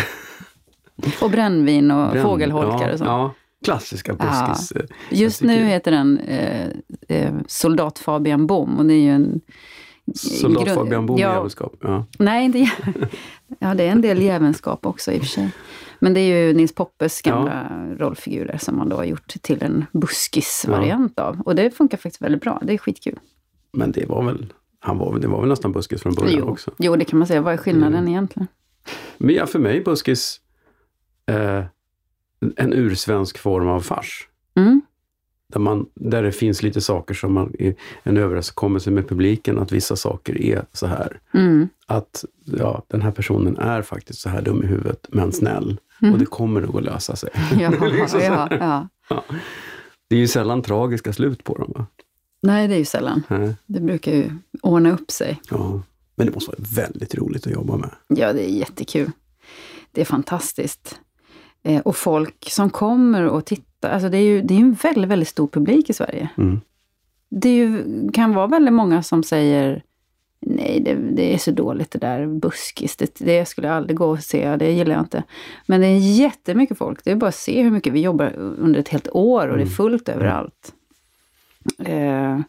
[1.22, 3.08] Och brännvin och Bränn- fågelholkar ja, och sånt.
[3.08, 4.72] Ja, klassiska buskis.
[4.72, 6.66] eh, Just nu heter den eh,
[7.08, 9.40] eh, Soldat Fabian Bom och det är ju en...
[10.14, 11.72] Soldat Fabian Bohm, ja, djävulskap.
[11.80, 12.04] Ja.
[12.18, 12.58] Nej, inte
[13.58, 15.50] Ja, det är en del jävelskap också i och för sig.
[15.98, 19.84] Men det är ju Nils Poppes gamla rollfigurer som man då har gjort till en
[19.92, 21.40] buskis-variant av.
[21.40, 22.60] Och det funkar faktiskt väldigt bra.
[22.64, 23.18] Det är skitkul.
[23.72, 26.70] Men det var väl, han var, det var väl nästan buskis från början Jo, också.
[26.78, 27.40] jo, det kan man säga.
[27.40, 28.08] Vad är skillnaden Mm.
[28.08, 28.46] egentligen?
[29.18, 30.40] Men ja, för mig buskis
[31.26, 31.64] eh,
[32.56, 34.28] en ursvensk form av fars.
[34.56, 34.82] Mm.
[35.52, 37.52] Där, man, där det finns lite saker som man,
[38.02, 41.20] en överenskommelse med publiken, att vissa saker är så här.
[41.34, 41.68] Mm.
[41.86, 45.80] Att ja, den här personen är faktiskt så här dum i huvudet, men snäll.
[46.12, 47.30] Och det kommer nog att lösa sig.
[47.60, 48.88] Ja, Liksom ja, här.
[49.08, 49.24] ja.
[50.08, 51.72] Det är ju sällan tragiska slut på dem.
[51.76, 51.86] Va?
[52.42, 53.22] Nej, det är ju sällan.
[53.28, 53.54] Nej.
[53.66, 54.30] Det brukar ju
[54.62, 55.40] ordna upp sig.
[55.50, 55.82] Ja.
[56.16, 57.90] Men det måste vara väldigt roligt att jobba med.
[58.08, 59.10] Ja, det är jättekul.
[59.92, 61.00] Det är fantastiskt.
[61.64, 65.10] Eh, och folk som kommer och tittar, alltså det är ju det är en väldigt,
[65.10, 66.28] väldigt stor publik i Sverige.
[66.38, 66.60] Mm.
[67.28, 69.82] Det ju, kan vara väldigt många som säger
[70.46, 72.96] Nej, det, det är så dåligt det där buskis.
[72.96, 75.22] Det, det skulle jag aldrig gå och se, det gillar jag inte.
[75.66, 77.04] Men det är jättemycket folk.
[77.04, 79.62] Det är bara att se hur mycket vi jobbar under ett helt år och det
[79.62, 80.72] är fullt överallt.
[81.78, 82.40] Eh,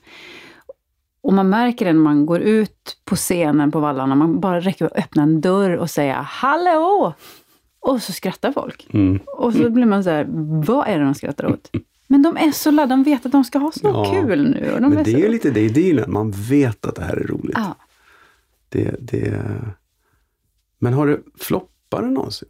[1.21, 4.15] och man märker det när man går ut på scenen på vallarna.
[4.15, 7.13] Man bara räcker att öppna en dörr och säga ”Hallå!”
[7.85, 8.87] Och så skrattar folk.
[8.93, 9.19] Mm.
[9.37, 10.25] Och så blir man så här,
[10.65, 11.71] vad är det de skrattar åt?
[12.07, 14.11] Men de är så laddade, de vet att de ska ha så Ja.
[14.13, 14.71] kul nu.
[14.73, 16.13] De Men är det är ju lite det i dealen.
[16.13, 17.57] Man vet att det här är roligt.
[17.57, 17.75] Ja.
[18.69, 19.41] Det, det...
[20.79, 22.47] Men har det floppat det någonsin?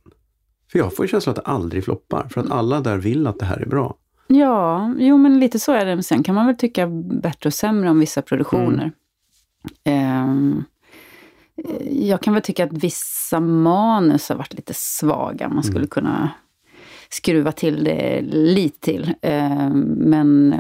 [0.72, 2.28] För jag får ju känslan att det aldrig floppar.
[2.30, 3.96] För att alla där vill att det här är bra.
[4.28, 5.96] Ja, jo men lite så är det.
[5.96, 6.88] Men sen kan man väl tycka
[7.22, 8.92] bättre och sämre om vissa produktioner.
[9.84, 10.64] Ehm, eh,
[11.92, 15.50] jag kan väl tycka att vissa manus har varit lite svaga.
[15.50, 16.30] Man skulle kunna
[17.10, 19.14] skruva till det lite till.
[19.22, 20.56] Ehm, men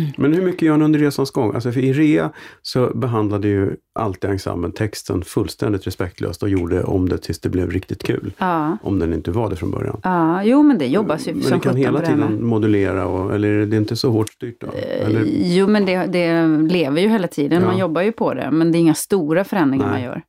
[0.16, 1.54] Men hur mycket gör ni under resans gång?
[1.54, 2.30] Alltså för i Rea
[2.62, 7.70] så behandlade ju alltid ensemblen texten fullständigt respektlöst och gjorde om det tills det blev
[7.70, 8.32] riktigt kul.
[8.38, 10.00] ja, Om den inte var det från början.
[10.02, 12.04] ja, jo men det jobbas ju Men som ni kan hela med.
[12.08, 14.66] tiden modulera, och, eller är det inte så hårt styrt då?
[15.06, 17.62] Eller, Jo, men det, det lever ju hela tiden.
[17.62, 17.80] Man Ja.
[17.80, 18.50] jobbar ju på det.
[18.50, 19.92] Men det är inga stora förändringar Nej.
[19.92, 20.22] man gör.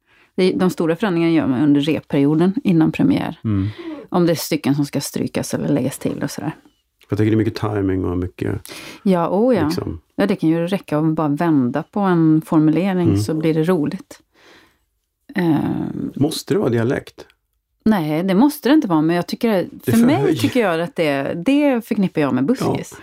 [0.56, 3.40] De stora förändringarna gör man under repperioden innan premiär.
[3.44, 3.68] mm.
[4.10, 6.52] Om det är stycken som ska strykas eller läggas till och sådär.
[7.10, 8.72] Jag tycker det är mycket timing och mycket
[9.04, 9.66] Ja, oh ja.
[9.66, 10.26] liksom, ja.
[10.26, 13.18] Det kan ju räcka att bara vända på en formulering Mm.
[13.18, 14.20] så blir det roligt.
[15.36, 17.26] Ehm, Måste det vara dialekt?
[17.86, 19.02] nej, det måste det inte vara.
[19.02, 20.36] Men jag tycker, Det för mig förhöjer.
[20.36, 22.96] tycker jag att det, det förknippar jag med buskis.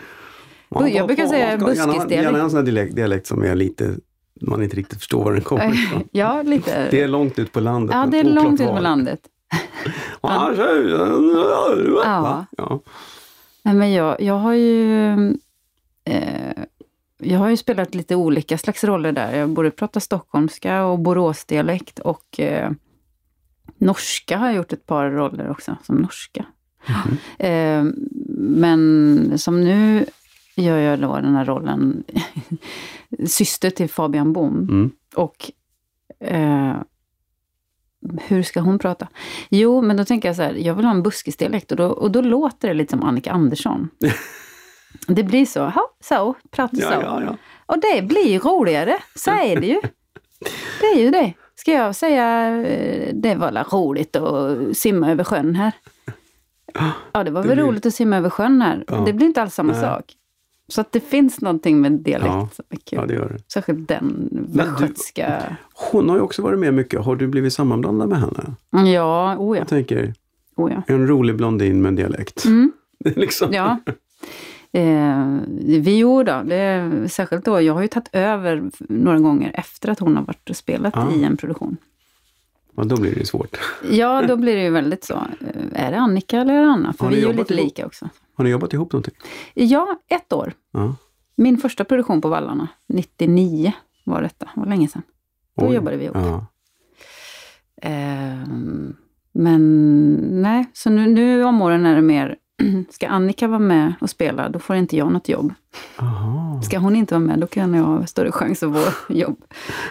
[0.68, 2.10] Man- Jag brukar säga ska Gärna, buskisdialekt.
[2.12, 3.94] gärna en sån här dialekt, dialekt som är lite,
[4.40, 6.02] man inte riktigt förstår var den kommer ifrån.
[6.12, 6.88] Ja, lite.
[6.90, 7.96] Det är långt ut på landet.
[7.96, 9.20] ja, det är långt ut på landet.
[10.22, 10.52] Ja.
[12.58, 12.80] Ja.
[13.62, 15.14] Nej, men jag, jag har ju...
[16.04, 16.64] Eh,
[17.22, 19.36] jag har ju spelat lite olika slags roller där.
[19.36, 22.70] Jag både pratar stockholmska och boråsdialekt och eh,
[23.78, 26.46] norska har jag gjort ett par roller också, som norska.
[27.38, 27.84] Eh,
[28.38, 30.04] men som nu
[30.54, 32.04] gör jag då den här rollen
[33.26, 34.58] syster till Fabian Bom.
[34.58, 34.90] Mm.
[35.14, 35.50] Och
[36.20, 36.76] eh,
[38.22, 39.08] hur ska hon prata?
[39.48, 42.10] Jo, men då tänker jag så här, jag vill ha en buskisdialekt och då, och
[42.10, 43.88] då låter det lite som Annika Andersson.
[45.06, 46.82] det blir så, ha, så, prata så.
[46.82, 47.36] Ja, ja, ja.
[47.66, 49.80] Och det blir roligare, så är det ju.
[50.80, 51.32] Det är ju det.
[51.54, 55.72] Ska jag säga, eh, det var roligt att simma över sjön här.
[57.12, 58.84] Ja, det var Det väl blir- roligt att simma över sjön här.
[58.88, 59.02] Ja.
[59.06, 59.80] Det blir inte alls samma Nej.
[59.82, 60.04] sak.
[60.70, 62.48] Så att det finns någonting med dialekt Ja.
[62.90, 63.52] ja, det gör det.
[63.52, 65.56] Särskilt den västgötska...
[65.92, 67.00] Hon har ju också varit med mycket.
[67.04, 68.54] Har du blivit sammanblandad med henne?
[68.92, 69.60] Ja, oh ja.
[69.60, 70.14] Jag tänker,
[70.56, 70.82] Oh ja.
[70.86, 72.44] en rolig blondin med dialekt.
[72.44, 72.72] Mm.
[73.04, 73.52] Liksom.
[73.52, 73.78] Ja.
[74.72, 75.36] Eh,
[75.80, 79.98] vi gjorde det, är särskilt då, jag har ju tagit över några gånger efter att
[80.00, 81.12] hon har varit och spelat Ah.
[81.16, 81.76] i en produktion.
[82.76, 83.56] Ja, då blir det ju svårt.
[83.90, 85.14] Ja, då blir det ju väldigt så.
[85.14, 86.92] Eh, Är det Annika eller är det Anna?
[86.92, 87.64] För vi är ju lite ihop?
[87.64, 88.08] lika också.
[88.40, 89.14] Har ni jobbat ihop någonting?
[89.54, 90.52] Ja, ett år.
[90.72, 90.94] Ja.
[91.36, 93.72] Min första produktion på Vallarna, 99
[94.04, 95.02] var detta, det var länge sedan.
[95.56, 95.74] Då Oj.
[95.74, 96.16] jobbade vi ihop.
[96.16, 96.46] Ja.
[97.82, 98.96] Ehm,
[99.32, 99.62] men
[100.42, 102.36] nej, så nu, nu om åren är det mer,
[102.90, 105.52] ska Annika vara med och spela, då får inte jag något jobb.
[105.96, 106.62] Aha.
[106.62, 109.44] Ska hon inte vara med, då kan jag ha större chans att få jobb.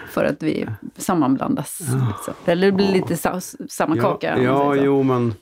[0.10, 1.80] För att vi sammanblandas.
[1.80, 2.34] liksom.
[2.46, 4.42] Eller det blir lite sa, samma Ja, kaka.
[4.42, 4.82] ja så.
[4.84, 5.34] jo, men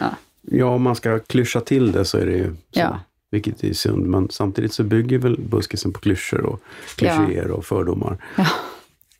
[0.00, 0.06] Ja.
[0.46, 2.80] Ja, om man ska klyscha till det så är det ju så.
[2.80, 3.00] Ja.
[3.30, 6.60] Vilket är synd, men samtidigt så bygger väl buskisen på klyschor och
[6.96, 8.24] klichéer och fördomar.
[8.36, 8.46] Ja.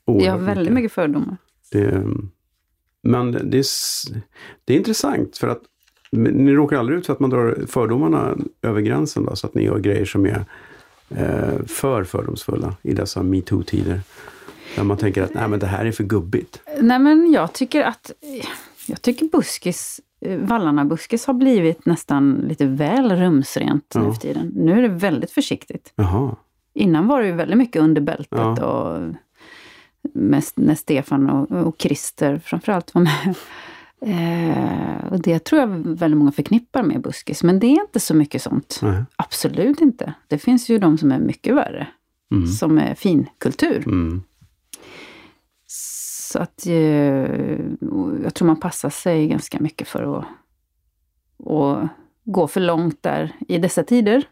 [0.05, 1.37] Oerhört Jag har väldigt mycket fördomar.
[1.71, 2.03] Det,
[3.03, 3.65] men det är,
[4.65, 5.61] det är intressant för att
[6.11, 9.63] ni råkar aldrig ut för att man drar fördomarna över gränsen då, så att ni
[9.63, 10.45] gör grejer som är
[11.09, 14.01] eh, för fördomsfulla i dessa metoo-tider.
[14.75, 16.61] Där man tänker att nej men det här är för gubbigt.
[16.81, 18.11] Nej men jag tycker att
[18.87, 20.01] jag tycker buskis,
[20.37, 24.13] Vallarna-buskis har blivit nästan lite väl rumsrent nu Ja.
[24.13, 24.51] för tiden.
[24.55, 25.93] Nu är det väldigt försiktigt.
[25.95, 26.35] Jaha.
[26.73, 28.65] Innan var det ju väldigt mycket under bältet Ja.
[28.65, 29.13] och
[30.13, 33.35] mest när Stefan och, och Christer framförallt var med.
[34.01, 38.13] Eh, och det tror jag väldigt många förknippar med buskis, men det är inte så
[38.13, 38.79] mycket sånt.
[38.83, 39.03] Nej.
[39.15, 40.13] Absolut inte.
[40.27, 41.87] Det finns ju de som är mycket värre.
[42.31, 42.47] Mm.
[42.47, 43.83] Som är finkultur.
[43.85, 44.23] Mm.
[46.35, 46.73] Så att eh,
[48.23, 50.25] jag tror man passar sig ganska mycket för att,
[51.51, 51.89] att
[52.23, 54.23] gå för långt där i dessa tider.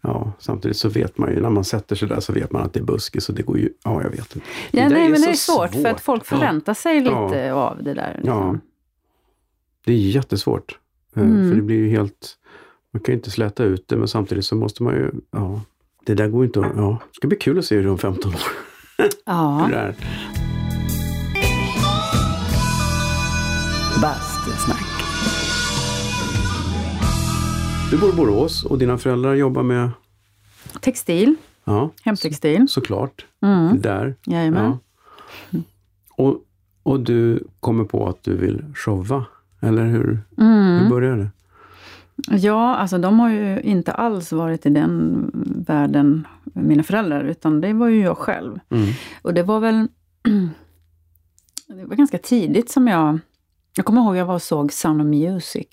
[0.00, 2.72] Ja, samtidigt så vet man ju, när man sätter sig där så vet man att
[2.72, 4.48] det är buskis och det går ju, ja jag vet inte.
[4.70, 7.10] Ja, där nej, men det är så svårt, för att folk förväntar sig lite
[7.48, 7.52] Ja.
[7.70, 8.20] av det där.
[8.24, 8.52] Ja.
[8.52, 8.60] Liksom.
[9.84, 10.78] Det är jättesvårt.
[11.16, 11.48] Eh, Mm.
[11.48, 12.36] För det blir ju helt,
[12.92, 15.60] man kan ju inte släta ut det men samtidigt så måste man ju, ja.
[16.06, 16.98] Det där går inte att, ja.
[17.10, 18.40] Det ska bli kul att se hur det är om 15 år.
[19.26, 19.68] Ja.
[24.02, 24.86] Bastusnack.
[27.90, 29.90] Du bor i Borås och dina föräldrar jobbar med,
[30.80, 32.66] Textil, ja, hemtextil.
[32.68, 33.80] såklart, Mm.
[33.80, 34.14] där.
[34.26, 34.76] Jajamän.
[35.50, 35.58] Ja.
[36.16, 36.36] Och,
[36.82, 39.24] och du kommer på att du vill showa,
[39.60, 40.88] eller hur, hur Mm.
[40.90, 41.30] började det?
[42.36, 45.30] Ja, alltså de har ju inte alls varit i den
[45.66, 48.58] världen, mina föräldrar, utan det var ju jag själv.
[48.70, 48.88] Mm.
[49.22, 49.88] Och det var väl...
[51.68, 53.18] Det var ganska tidigt som jag...
[53.76, 55.66] Jag kommer ihåg jag var och såg Sound of Music,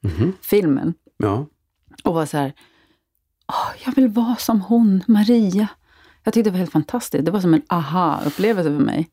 [0.00, 0.32] Mhm.
[0.42, 1.46] filmen, Ja.
[2.04, 2.52] och var så här...
[3.48, 5.68] Åh, jag vill vara som hon, Maria.
[6.24, 7.24] Jag tyckte det var helt fantastiskt.
[7.24, 9.10] Det var som en aha-upplevelse för mig.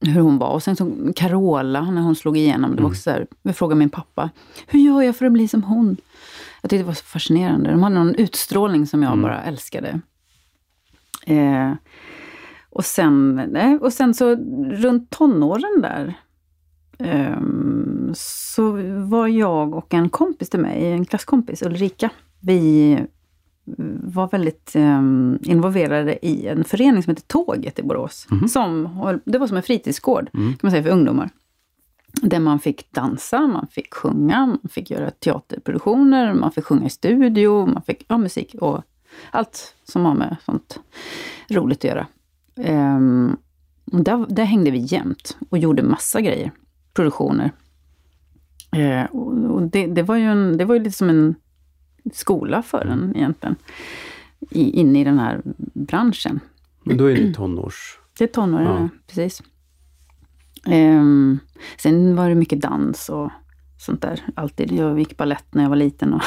[0.00, 0.48] Hur hon var.
[0.48, 2.76] Och sen så Carola, när hon slog igenom.
[2.76, 4.30] Det var också så här, jag frågade min pappa,
[4.66, 5.96] hur gör jag för att bli som hon?
[6.62, 7.70] Jag tyckte det var så fascinerande.
[7.70, 9.22] De hade någon utstrålning som jag Mm.
[9.22, 10.00] bara älskade.
[11.26, 11.72] Eh,
[12.76, 14.34] och, sen, nej, och sen så
[14.70, 16.14] runt tonåren där
[16.98, 18.70] ehm, så
[19.08, 22.10] var jag och en kompis till mig, en klasskompis, Ulrika,
[22.40, 22.98] vi
[24.02, 28.26] var väldigt ehm, involverade i en förening som heter Tåget i Borås.
[28.30, 28.48] Mhm.
[28.48, 28.88] Som,
[29.24, 30.48] det var som en fritidsgård, Mm.
[30.52, 31.30] kan man säga, för ungdomar.
[32.22, 36.90] Där man fick dansa, man fick sjunga, man fick göra teaterproduktioner, man fick sjunga i
[36.90, 38.82] studio, man fick ja, musik och
[39.30, 40.80] allt som har med sånt
[41.50, 42.06] roligt att göra.
[43.92, 46.50] Och där, där hängde vi jämt och gjorde massa grejer,
[46.94, 47.52] produktioner.
[48.72, 51.34] Eh, och det, det var ju en, det var ju lite som en
[52.12, 53.56] skola för en egentligen,
[54.50, 55.42] i, inne i den här
[55.74, 56.40] branschen.
[56.84, 57.98] Men då är det tonårs...
[58.18, 58.88] Det är tonåren, Ja.
[59.06, 59.42] precis.
[60.66, 61.38] Ehm,
[61.78, 63.30] sen var det mycket dans och
[63.78, 64.22] sånt där.
[64.34, 64.72] Alltid.
[64.72, 66.22] Jag gick balett när jag var liten och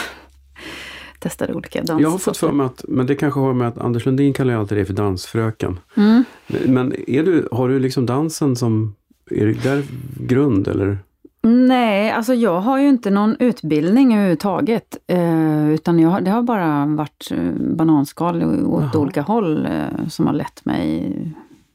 [1.19, 2.01] testade olika dans.
[2.01, 4.53] Jag har fått för mig att, men det kanske har med att Anders Lundin kallar
[4.53, 5.79] ju alltid dig för dansfröken.
[5.97, 6.23] Mm.
[6.65, 8.95] Men är du, har du liksom dansen som,
[9.31, 9.83] är det där
[10.17, 10.97] grund eller?
[11.41, 14.97] Nej, alltså jag har ju inte någon utbildning överhuvudtaget.
[15.07, 19.01] Eh, utan jag, det har bara varit eh, bananskal åt Jaha.
[19.01, 21.15] olika håll eh, som har lett mig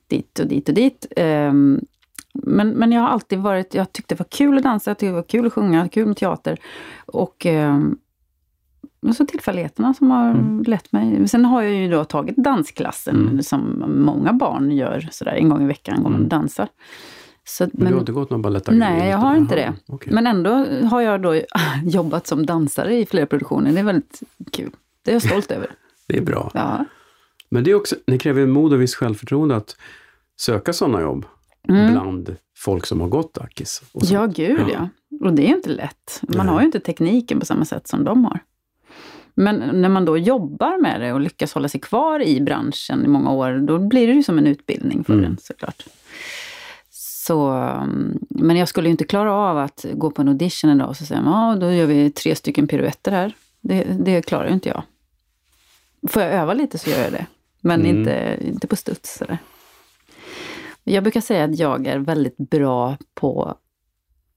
[0.09, 1.07] dit och dit och dit.
[1.17, 1.81] Ehm,
[2.33, 5.11] men, men jag har alltid varit, jag tyckte det var kul att dansa, jag tyckte
[5.11, 6.59] det var kul att sjunga, kul med teater.
[7.07, 7.47] Och
[9.05, 10.63] ehm, och så tillfälligheterna som har Mm.
[10.63, 11.29] lett mig.
[11.29, 13.43] Sen har jag ju då tagit dansklassen Mm.
[13.43, 16.23] som många barn gör sådär en gång i veckan, går man Mm.
[16.23, 16.69] och dansar.
[17.47, 18.85] Så, Men, du har inte gått någon balettakademi?
[18.99, 19.73] Nej, jag har inte det.
[19.87, 20.13] okej.
[20.13, 21.35] men ändå har jag då
[21.85, 23.73] jobbat som dansare i flera produktioner.
[23.73, 24.71] Det är väldigt kul.
[25.05, 25.71] Det är jag stolt över.
[26.09, 26.51] Det är bra.
[26.55, 26.85] Ja.
[27.51, 29.77] Men det är också, det kräver mod och viss självförtroende att
[30.41, 31.27] söka sådana jobb
[31.69, 31.93] Mm.
[31.93, 33.83] bland folk som har gått Akis.
[33.93, 34.67] Ja, gud Ja.
[34.73, 34.89] ja.
[35.27, 36.21] Och det är inte lätt.
[36.23, 36.55] Man Nej.
[36.55, 38.41] har ju inte tekniken på samma sätt som de har.
[39.35, 43.09] Men när man då jobbar med det och lyckas hålla sig kvar i branschen i
[43.09, 45.25] många år, då blir det ju som en utbildning för Mm.
[45.25, 45.85] en såklart.
[46.91, 50.89] Så, mm, men jag skulle ju inte klara av att gå på en audition idag
[50.89, 53.33] och så säga ja, då gör vi tre stycken piruetter här.
[53.61, 54.83] Det, det klarar ju inte jag.
[56.09, 57.27] Får jag öva lite så gör jag det.
[57.61, 57.99] Men Mm.
[57.99, 59.15] inte, inte på studs.
[59.19, 59.39] Sådär.
[60.85, 63.55] Jag brukar säga att jag är väldigt bra på...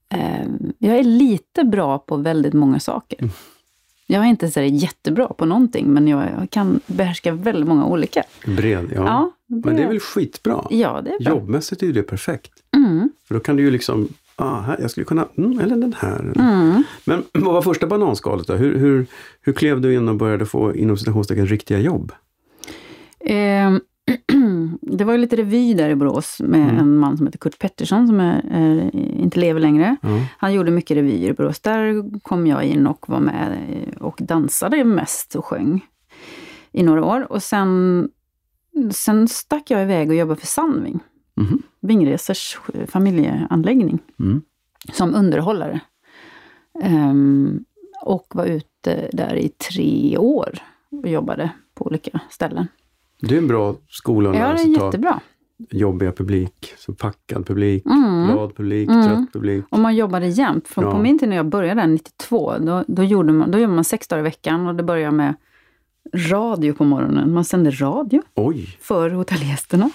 [0.10, 3.20] Eh, jag är lite bra på väldigt många saker.
[3.20, 3.32] Mm.
[4.10, 8.24] Jag är inte så jättebra på någonting, men jag, kan behärska väldigt många olika.
[8.46, 9.04] Bred, ja.
[9.06, 10.68] Ja, Men det är väl skitbra?
[10.70, 11.34] Ja, det är bra.
[11.34, 12.52] Jobbmässigt är det perfekt.
[12.76, 15.94] Mm, För då kan du ju liksom, ah, här, jag skulle kunna, mm, eller den
[15.98, 16.20] här.
[16.20, 16.84] mm.
[17.06, 18.54] Men vad var första bananskalet då?
[18.54, 19.06] Hur, hur,
[19.42, 22.12] hur klev du in och började få inom citationstecken riktiga jobb?
[23.20, 23.72] Eh,
[24.82, 26.78] det var ju lite revy där i Borås med Mm.
[26.80, 29.96] en man som heter Kurt Pettersson som är, är, inte lever längre.
[30.02, 30.10] Ja.
[30.38, 31.60] Han gjorde mycket revyer i Borås.
[31.60, 33.58] Där kom jag in och var med
[34.00, 35.86] och dansade mest och sjöng
[36.72, 37.32] i några år.
[37.32, 38.10] Och sen,
[38.92, 41.00] sen stack jag iväg och jobbade för Sandving,
[41.36, 41.62] Mhm.
[41.82, 44.42] Vingresers familjeanläggning, Mm.
[44.94, 45.80] som underhållare.
[46.84, 47.64] Ehm,
[48.06, 50.60] och var ute där i tre år
[50.92, 52.68] och jobbade på olika ställen.
[53.20, 55.20] Det är en bra skola att Ja, sig är jättebra.
[55.70, 58.28] jobbiga publik, så packad publik, Mm.
[58.34, 59.04] glad publik, Mm.
[59.08, 59.66] trött publik.
[59.70, 60.68] Och man jobbade jämt.
[60.68, 60.92] För Ja.
[60.92, 63.84] På min tid när jag började där, 92, då, då, gjorde man, då jobbade man
[63.84, 65.34] sex dagar i veckan och det började med
[66.30, 67.34] radio på morgonen.
[67.34, 68.78] Man sände radio Oj!
[68.82, 69.90] för hotellgästerna.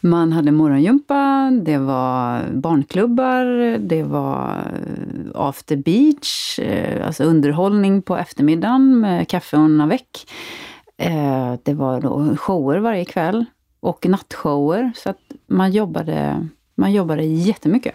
[0.00, 8.16] Man hade morgongympa, det var barnklubbar, det var eh, after beach, eh, alltså underhållning på
[8.16, 10.26] eftermiddagen med kaffe och en avec.
[11.06, 13.44] Eh, Det var då shower varje kväll
[13.80, 14.92] och nattshower.
[14.96, 17.94] Så att man jobbade, man jobbade jättemycket.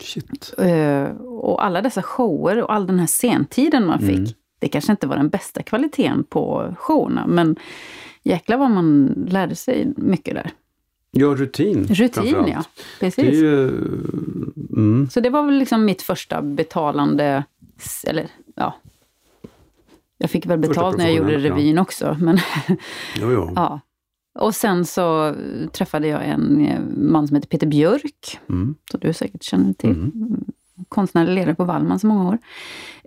[0.00, 0.54] Shit.
[0.58, 4.30] Eh, Och alla dessa shower och all den här sentiden man fick, Mm.
[4.58, 7.56] det kanske inte var den bästa kvaliteten på showerna, men
[8.22, 10.50] jäklar vad man lärde sig mycket där.
[11.10, 11.84] Ja, rutin.
[11.90, 12.64] Rutin, ja.
[13.00, 13.34] Det Precis.
[13.34, 13.68] ju...
[14.76, 15.08] Mm.
[15.10, 17.44] Så det var väl liksom mitt första betalande,
[18.06, 18.74] eller ja.
[20.18, 21.62] Jag fick väl betalt när jag gjorde professionella, ja.
[21.62, 22.38] revyn också, men
[23.20, 23.52] Jo, jo.
[23.56, 23.80] ja.
[24.38, 25.34] Och sen så
[25.72, 28.74] träffade jag en eh, man som heter Peter Björk, Mm.
[28.90, 29.90] som du säkert känner till.
[29.90, 30.44] Mm.
[30.88, 32.38] konstnärlig ledare på Wallmans i många år.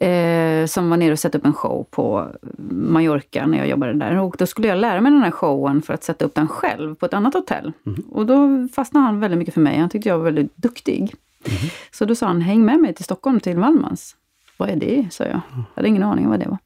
[0.08, 2.28] Eh, som var nere och satte upp en show på
[2.72, 4.16] Mallorca när jag jobbade där.
[4.18, 6.96] Och då skulle jag lära mig den här showen för att sätta upp den själv
[6.96, 7.72] på ett annat hotell.
[7.86, 8.04] Mm.
[8.12, 9.78] Och då fastnade han väldigt mycket för mig.
[9.78, 11.00] Han tyckte jag var väldigt duktig.
[11.46, 11.58] Mm.
[11.92, 14.16] Så då sa han, häng med mig till Stockholm, till Wallmans.
[14.60, 15.08] Vad är det?
[15.12, 15.42] sa jag.
[15.56, 16.58] Jag hade ingen aning om vad det var.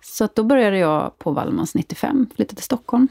[0.00, 3.08] Så då började jag på Wallmans 95, flyttade till Stockholm.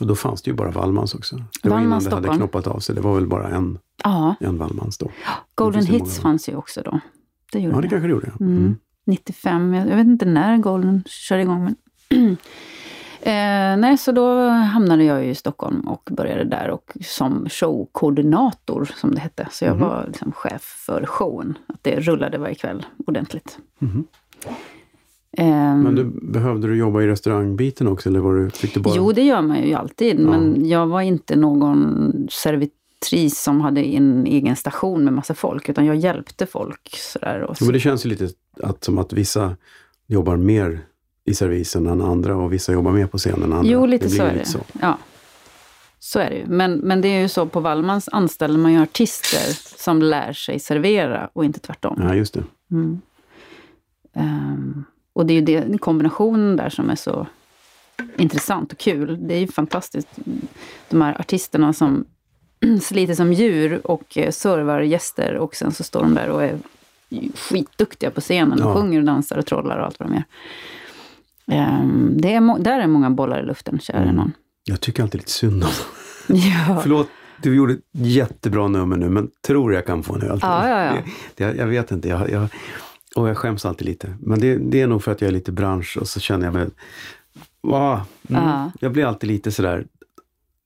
[0.00, 1.36] Och då fanns det ju bara Wallmans också.
[1.62, 2.36] Det var innan det hade Stockholm.
[2.38, 2.94] knoppat av sig.
[2.94, 5.10] Det var väl bara en, Ja, en Wallmans då.
[5.54, 6.10] Golden Hits många.
[6.22, 7.00] fanns ju också då.
[7.52, 7.88] Det gjorde Ja, det det.
[7.90, 8.32] kanske det gjorde.
[8.40, 8.56] Mm.
[8.58, 8.76] Mm.
[9.06, 11.64] 95, jag, jag vet inte när Golden körde igång.
[11.64, 11.76] Men
[13.22, 19.14] eh, nej, så då hamnade jag i Stockholm och började där och som showkoordinator, som
[19.14, 19.48] det hette.
[19.50, 19.88] Så jag Mhm.
[19.88, 21.58] var liksom chef för showen.
[21.66, 23.58] Att det rullade varje kväll ordentligt.
[23.78, 24.04] Mhm.
[25.32, 28.08] Ehm, Men du, behövde du jobba i restaurangbiten också?
[28.08, 28.94] Eller var du, fick du bara...
[28.96, 30.20] Jo, det gör man ju alltid.
[30.20, 30.30] Ja.
[30.30, 35.68] Men jag var inte någon servitris som hade en egen station med massa folk.
[35.68, 37.40] Utan jag hjälpte folk sådär.
[37.40, 37.64] Och så.
[37.64, 38.28] men det känns ju lite
[38.62, 39.56] att, som att vissa
[40.06, 40.80] jobbar mer
[41.28, 43.70] i servisen än andra och vissa jobbar mer på scenen än andra.
[43.72, 44.44] Jo, lite så är det.
[44.44, 44.58] så.
[44.80, 44.98] Ja.
[45.98, 46.46] Så är det ju.
[46.46, 50.58] Men, men det är ju så, på Wallmans anställer man ju artister som lär sig
[50.60, 52.00] servera och inte tvärtom.
[52.02, 52.42] Ja, just det.
[52.70, 53.00] Mm.
[54.14, 57.26] Ehm, och det är ju det, kombinationen där som är så
[58.16, 59.18] intressant och kul.
[59.28, 60.08] Det är ju fantastiskt.
[60.88, 62.04] De här artisterna som
[62.82, 66.58] sliter som djur och eh, servar gäster och sen så står de där och är
[67.34, 68.74] skitduktiga på scenen och Ja.
[68.74, 70.24] sjunger och dansar och trollar och allt vad de gör.
[71.48, 74.14] Ehm, det är, där är många bollar i luften, kära Mm.
[74.14, 74.32] någon.
[74.64, 75.70] Jag tycker alltid lite synd om
[76.36, 76.78] Ja.
[76.82, 77.08] Förlåt,
[77.42, 80.84] du gjorde ett jättebra nummer nu, men tror jag kan få en öl Ja, ja,
[80.84, 80.92] ja.
[81.36, 82.48] Det, det, jag vet inte, jag, jag,
[83.16, 84.16] och jag skäms alltid lite.
[84.20, 86.54] Men det, det är nog för att jag är lite bransch och så känner jag
[86.54, 86.66] mig...
[87.72, 87.92] Ah,
[88.28, 88.70] mm, Ja.
[88.80, 89.86] Jag blir alltid lite sådär...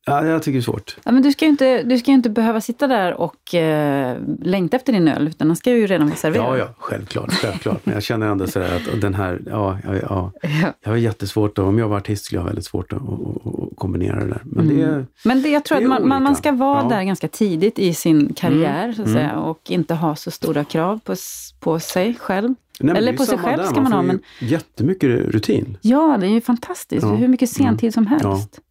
[0.06, 0.96] Ja, jag tycker det är svårt.
[1.04, 4.76] Ja, men du ska ju inte, du ska inte behöva sitta där och eh, längta
[4.76, 6.46] efter din öl, utan den ska ju redan vara serverad.
[6.46, 7.86] Ja, ja, självklart, självklart.
[7.86, 10.32] Men jag känner ändå sådär att den här, ja, ja, ja.
[10.42, 10.72] Ja.
[10.80, 13.76] Jag har jättesvårt, att, om jag var artist skulle jag ha väldigt svårt att, att,
[13.76, 14.40] kombinera det där.
[14.44, 15.06] Men det är...
[15.24, 16.88] Men det, jag tror Det att man, man, man ska vara Ja.
[16.88, 19.20] där ganska tidigt i sin karriär, så att Mm.
[19.20, 21.14] säga, och inte ha så stora krav på,
[21.60, 22.48] på sig själv.
[22.48, 25.76] Nej, men Eller det på sig själv där, ska man ha, får ju Jättemycket rutin.
[25.80, 27.02] Ja, det är ju fantastiskt.
[27.02, 27.14] Ja.
[27.14, 28.24] Hur mycket sentid som helst.
[28.52, 28.62] Ja.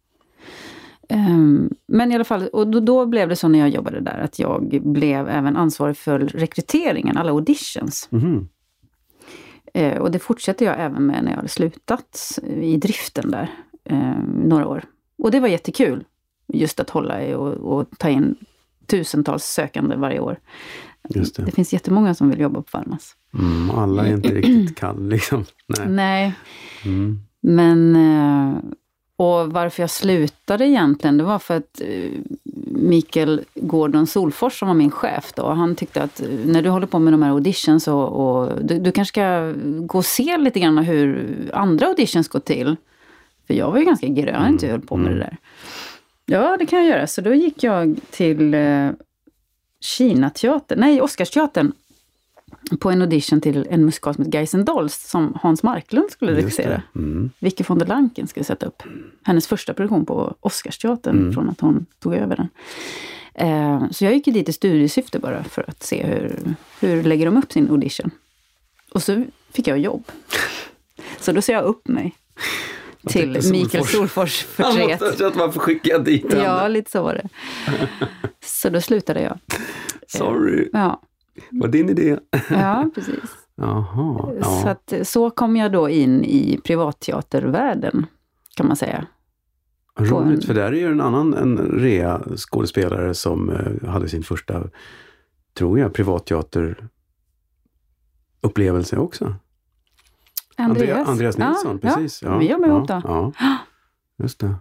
[1.12, 4.18] Ehm, men i alla fall, och då, då blev det så när jag jobbade där,
[4.18, 8.08] att jag blev även ansvarig för rekryteringen, alla auditions.
[9.74, 13.50] Eh, och det fortsatte jag även med när jag hade slutat i driften där,
[13.84, 14.84] eh, några år.
[15.18, 16.04] Och det var jättekul,
[16.48, 18.34] just att hålla i och, och ta in
[18.86, 20.38] tusentals sökande varje år.
[21.08, 21.42] Just det.
[21.44, 23.16] Det finns jättemånga som vill jobba på Farmas.
[23.38, 25.44] Mm, alla är inte riktigt kall liksom.
[25.66, 25.88] Nej.
[25.88, 26.34] Nej,
[26.84, 27.18] Mm.
[27.40, 27.96] men...
[29.22, 32.10] Och varför jag slutade egentligen, det var för att eh,
[32.66, 36.86] Mikael Gordon Solfors som var min chef då, han tyckte att eh, när du håller
[36.86, 39.52] på med de här auditions och, och du, du kanske ska
[39.86, 42.76] gå och se lite grann hur andra auditions går till.
[43.46, 45.18] För jag var ju ganska grön inte höll på med Mm.
[45.18, 45.36] det där.
[46.26, 47.06] Ja, det kan jag göra.
[47.06, 48.90] Så då gick jag till eh,
[49.80, 51.72] Kinateatern, nej Oscarsteatern,
[52.80, 56.82] på en audition till en musikal som heter and Dolls som Hans Marklund skulle regissera.
[56.96, 57.30] Mm.
[57.38, 58.82] Vicky von der Lanken skulle sätta upp.
[59.22, 61.32] Hennes första produktion på Oscarsteatern Mm.
[61.32, 62.48] från att hon tog över den.
[63.34, 66.38] Eh, så jag gick dit i studiesyfte bara för att se hur,
[66.80, 68.10] hur lägger de upp sin audition.
[68.92, 70.04] Och så fick jag jobb.
[71.20, 72.14] Så då sa jag upp mig
[73.06, 73.90] till Mikael Solfors.
[73.92, 75.34] Solfors Han måste förtret.
[75.34, 76.44] ha varför skickade jag dit henne?
[76.44, 77.28] Ja, lite så var det.
[78.44, 79.38] Så då slutade jag.
[80.08, 81.00] Sorry, Ja,
[81.50, 82.18] var din idé?
[82.50, 83.20] ja precis.
[83.54, 84.18] Jaha.
[84.22, 84.68] Så, Ja.
[84.70, 88.06] att, så kom jag då in i privatteatervärlden,
[88.56, 89.06] kan man säga.
[89.98, 94.22] Roligt, en- för där är ju en annan en rea skådespelare som eh, hade sin
[94.22, 94.62] första,
[95.54, 96.88] tror jag, privatteater
[98.40, 99.34] upplevelse också.
[100.56, 102.22] Andreas, Andreas Nilsson, ja, precis.
[102.22, 103.02] Ja, vi jobbar ihop då.
[103.04, 103.32] Ja.
[104.22, 104.54] Just det.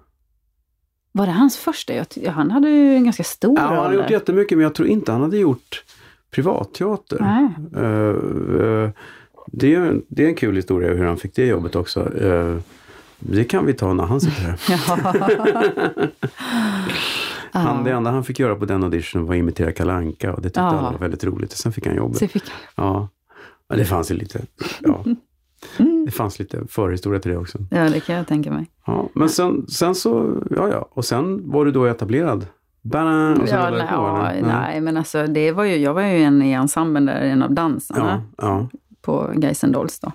[1.11, 1.93] Var det hans första?
[2.29, 4.87] Han hade ju en ganska stor Ja, han har roll gjort jättemycket, men jag tror
[4.87, 5.83] inte han hade gjort
[6.31, 7.17] privatteater.
[7.19, 7.49] Nej.
[7.75, 8.15] Eh,
[8.65, 8.89] eh,
[9.47, 12.17] det, är, det är en kul historia hur han fick det jobbet också.
[12.17, 12.57] Eh,
[13.19, 14.59] det kan vi ta när han sitter här.
[17.53, 20.41] Han, det enda han fick göra på den auditionen var att imitera Kalle Anka och
[20.41, 20.67] det tyckte Ja.
[20.67, 21.51] alla var väldigt roligt.
[21.51, 22.19] Sen fick han jobbet.
[22.31, 22.43] Fick
[22.75, 23.09] Ja.
[23.67, 24.41] ja, det fanns ju lite,
[24.81, 25.03] ja,
[25.79, 26.05] Mm.
[26.05, 27.57] det fanns lite förhistoria till det också.
[27.71, 28.65] Ja, det kan jag tänka mig.
[28.85, 32.45] Ja, men sen, sen så, ja ja, och sen var du då etablerad?
[32.81, 36.01] Bada, och så Ja, det nej, ja, nej, men alltså det var ju, jag var
[36.01, 38.69] ju en i ensemblen där, en av dansarna Ja, ja.
[39.01, 40.11] på Geisen Dolls då.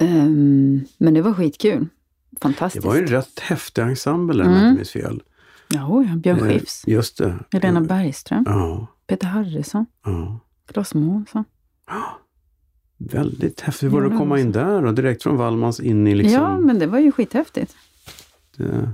[0.00, 1.86] Ehm, men det var skitkul.
[2.30, 2.84] Det Fantastiskt.
[2.86, 4.68] var ju en rätt häftig ensemble om jag Mm.
[4.68, 5.22] inte minns fel.
[5.68, 7.38] Ja, ja, Björn Eh, Skifs, Just det.
[7.52, 10.38] Helena Eh, Bergström, Ja, Peter Harrison, ja.
[10.72, 11.44] Claes Månsson.
[12.98, 13.82] Väldigt häftigt.
[13.82, 16.14] Hur var Ja, det att det komma in där och direkt från Wallmans in i
[16.14, 16.42] liksom...
[16.42, 17.76] Ja, men det var ju skithäftigt.
[18.56, 18.90] det,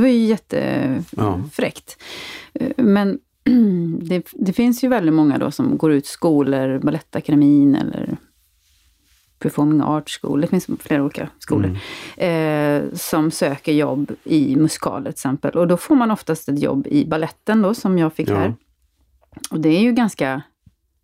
[0.00, 0.28] Det var ju Ja.
[0.28, 2.02] jättefräckt.
[2.54, 3.18] Eh, Men
[4.02, 8.16] det, det finns ju väldigt många då som går ut skolor, Balettakademin eller
[9.38, 11.76] Performing Arts School, det finns flera olika skolor,
[12.18, 12.82] Mm.
[12.86, 15.50] eh, som söker jobb i musikal till exempel.
[15.58, 18.36] Och då får man oftast ett jobb i balletten då, som jag fick Ja.
[18.36, 18.54] här.
[19.50, 20.42] Och det är ju ganska,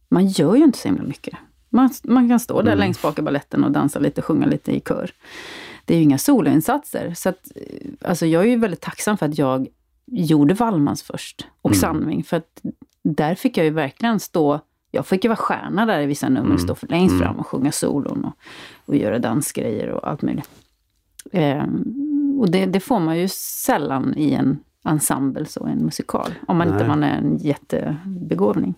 [0.08, 1.34] man gör ju inte så himla mycket.
[1.68, 2.78] Man, man kan stå där Mm.
[2.78, 5.10] längst bak i balletten och dansa lite, sjunga lite i kör.
[5.86, 7.14] Det är ju inga soloinsatser.
[7.14, 9.66] Så att, eh, alltså jag är ju väldigt tacksam för att jag
[10.06, 11.80] gjorde Wallmans först och Mm.
[11.80, 12.24] Sandving.
[12.24, 12.60] För att
[13.02, 14.60] där fick jag ju verkligen stå,
[14.90, 16.58] jag fick ju vara stjärna där i vissa nummer, Mm.
[16.58, 17.26] stå för längst Mm.
[17.26, 18.32] fram och sjunga solon och,
[18.84, 20.50] och göra dansgrejer och allt möjligt.
[21.32, 26.34] Ehm, och det, det får man ju sällan i en ensemble, så en musikal.
[26.48, 26.88] Om man inte Nej.
[26.88, 28.74] man är en jättebegåvning.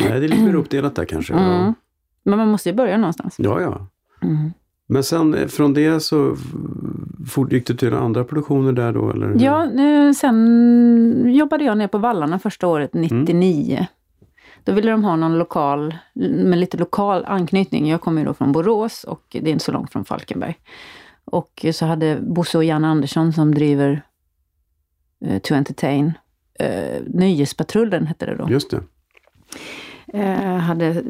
[0.00, 1.34] Nej, det är lite mer uppdelat där kanske.
[1.34, 1.44] Mm.
[1.50, 1.74] Ja,
[2.22, 3.34] Men man måste ju börja någonstans.
[3.38, 3.60] ja.
[3.60, 3.86] ja.
[4.22, 4.52] Mm.
[4.92, 6.36] Men sen eh, från det så
[7.50, 9.10] gick du till andra produktioner där då?
[9.10, 9.44] Eller?
[9.44, 9.68] Ja,
[10.14, 13.86] sen jobbade jag ner på Vallarna första året, 99.
[14.64, 17.88] Då ville de ha någon lokal, med lite lokal anknytning.
[17.88, 20.54] Jag kommer ju då från Borås och det är inte så långt från Falkenberg.
[21.24, 24.02] Och så hade Bosse och Janne Andersson som driver
[25.24, 26.12] eh, To Entertain,
[26.58, 28.50] eh, Nöjespatrullen hette det då.
[28.50, 28.80] Just det.
[30.12, 31.02] Eh, hade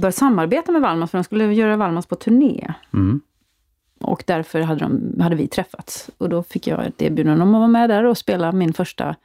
[0.00, 2.74] börjat samarbeta med Valmas för de skulle göra Valmas på turné.
[2.92, 3.20] Mm.
[4.00, 6.10] Och därför hade, de, hade vi träffats.
[6.18, 9.16] Och då fick jag ett erbjudande om att vara med där och spela min första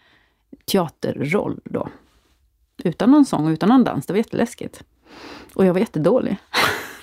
[0.66, 1.90] teaterroll då.
[2.84, 4.06] Utan någon sång och utan någon dans.
[4.06, 4.84] Det var jätteläskigt.
[5.54, 6.38] Och jag var jättedålig.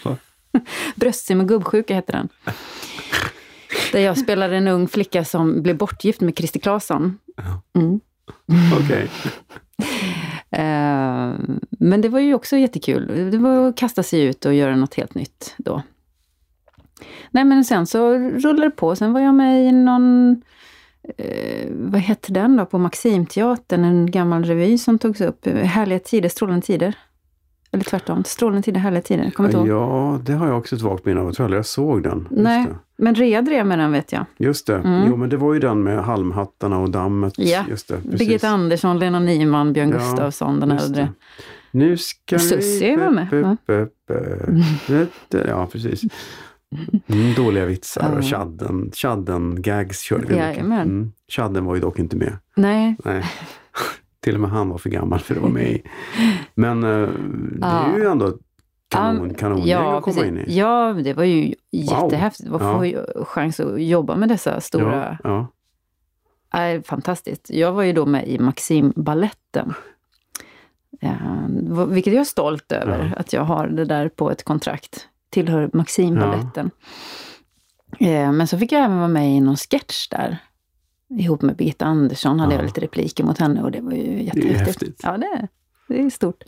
[0.94, 2.28] Bröstsim och gubbsjuka hette den.
[3.92, 7.18] Där jag spelade en ung flicka som blev bortgift med Christer Claesson.
[7.74, 8.00] Mm.
[8.82, 9.02] Okej.
[9.02, 9.86] Eh,
[10.52, 11.32] Eh,
[11.70, 13.30] men det var ju också jättekul.
[13.30, 15.82] Det var att kasta sig ut och göra något helt nytt då.
[17.30, 18.96] Nej men sen så rullade det på.
[18.96, 20.42] Sen var jag med i någon,
[21.18, 25.46] eh, vad hette den då, på Maximteatern, en gammal revy som togs upp.
[25.46, 26.94] Härliga tider, strålande tider.
[27.74, 29.30] Eller tvärtom, strålande tider, härliga tider.
[29.30, 29.68] Kommer inte ihåg.
[29.68, 31.26] Ja, det har jag också ett vagt minne av.
[31.26, 32.28] Jag tror aldrig jag såg den.
[32.30, 32.66] Nej.
[32.96, 34.24] Men Rea drev med den vet jag.
[34.36, 34.76] Just det.
[34.76, 35.04] Mm.
[35.08, 37.34] Jo, men det var ju den med halmhattarna och dammet.
[37.36, 37.64] Ja.
[37.68, 37.94] Just det.
[37.96, 38.18] Precis.
[38.18, 41.02] Birgitta Andersson, Lena Nyman, Björn Ja, Gustafsson, den äldre.
[41.02, 41.08] det.
[41.70, 44.10] Nu ska Susie var med, upp, upp,
[44.90, 45.44] upp.
[45.48, 46.00] Ja, precis.
[47.06, 48.22] Mm, dåliga vitsar och Ja.
[48.22, 50.62] chadden, chadden gags körde vi mycket.
[50.64, 51.12] Mm.
[51.28, 52.32] Chadden var ju dock inte med.
[52.56, 53.24] Nej, Nej.
[54.22, 55.82] Till och med han var för gammal för att vara med i.
[56.54, 57.98] Men eh, det är Ja.
[57.98, 58.32] ju ändå
[58.88, 60.28] kanon, Ja, kanongäng ja, att komma precis.
[60.28, 60.58] in i.
[60.58, 62.78] Ja, det var ju jättehäftigt att Ja.
[62.78, 65.18] få ju chans att jobba med dessa stora...
[65.24, 65.46] Ja, ja.
[66.58, 67.50] Är fantastiskt.
[67.50, 69.74] Jag var ju då med i Maximbaletten.
[71.00, 71.14] Ja,
[71.88, 73.20] vilket jag är stolt över, Ja.
[73.20, 75.08] att jag har det där på ett kontrakt.
[75.30, 76.70] Tillhör Maximbaletten.
[77.98, 80.38] Eh, Men så fick jag även vara med i någon sketch där.
[81.18, 82.58] Ihop med Birgitta Andersson hade Ja.
[82.58, 84.66] jag lite repliker mot henne och det var ju jättehäftigt.
[84.66, 85.00] häftigt.
[85.02, 85.48] Ja, det
[85.88, 86.44] det är stort.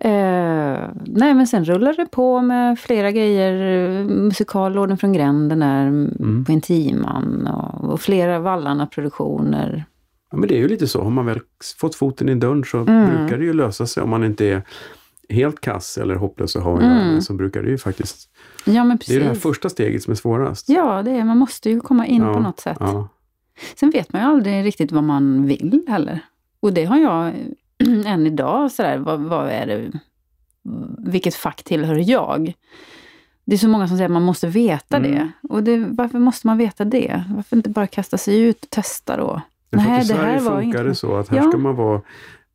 [0.00, 4.04] Eh, nej, men sen rullade det på med flera grejer.
[4.04, 6.44] Musikallåden från gränden där, Mm.
[6.46, 9.84] på Intiman och, och flera Vallarna-produktioner.
[10.30, 11.02] Ja, men det är ju lite så.
[11.02, 11.40] Har man väl
[11.78, 13.06] fått foten i dörren så Mm.
[13.16, 14.02] brukar det ju lösa sig.
[14.02, 14.62] Om man inte är
[15.28, 17.20] helt kass eller hopplös att ha Mm.
[17.20, 18.28] så brukar det ju faktiskt...
[18.64, 19.18] Ja, men Det är precis.
[19.18, 20.68] det här första steget som är svårast.
[20.68, 22.76] Ja, det är, man måste ju komma in Ja, på något sätt.
[22.80, 23.08] Ja,
[23.76, 26.20] Sen vet man ju aldrig riktigt vad man vill heller.
[26.60, 27.32] Och det har jag
[28.06, 29.90] än idag, sådär, vad, vad är det,
[30.98, 32.52] vilket fack tillhör jag?
[33.44, 35.10] Det är så många som säger att man måste veta Mm.
[35.12, 35.28] det.
[35.48, 37.24] Och det, varför måste man veta det?
[37.36, 39.40] Varför inte bara kasta sig ut och testa då?
[39.70, 41.42] Nej, att i det Sverige funkar det så att här Ja.
[41.48, 42.00] ska man vara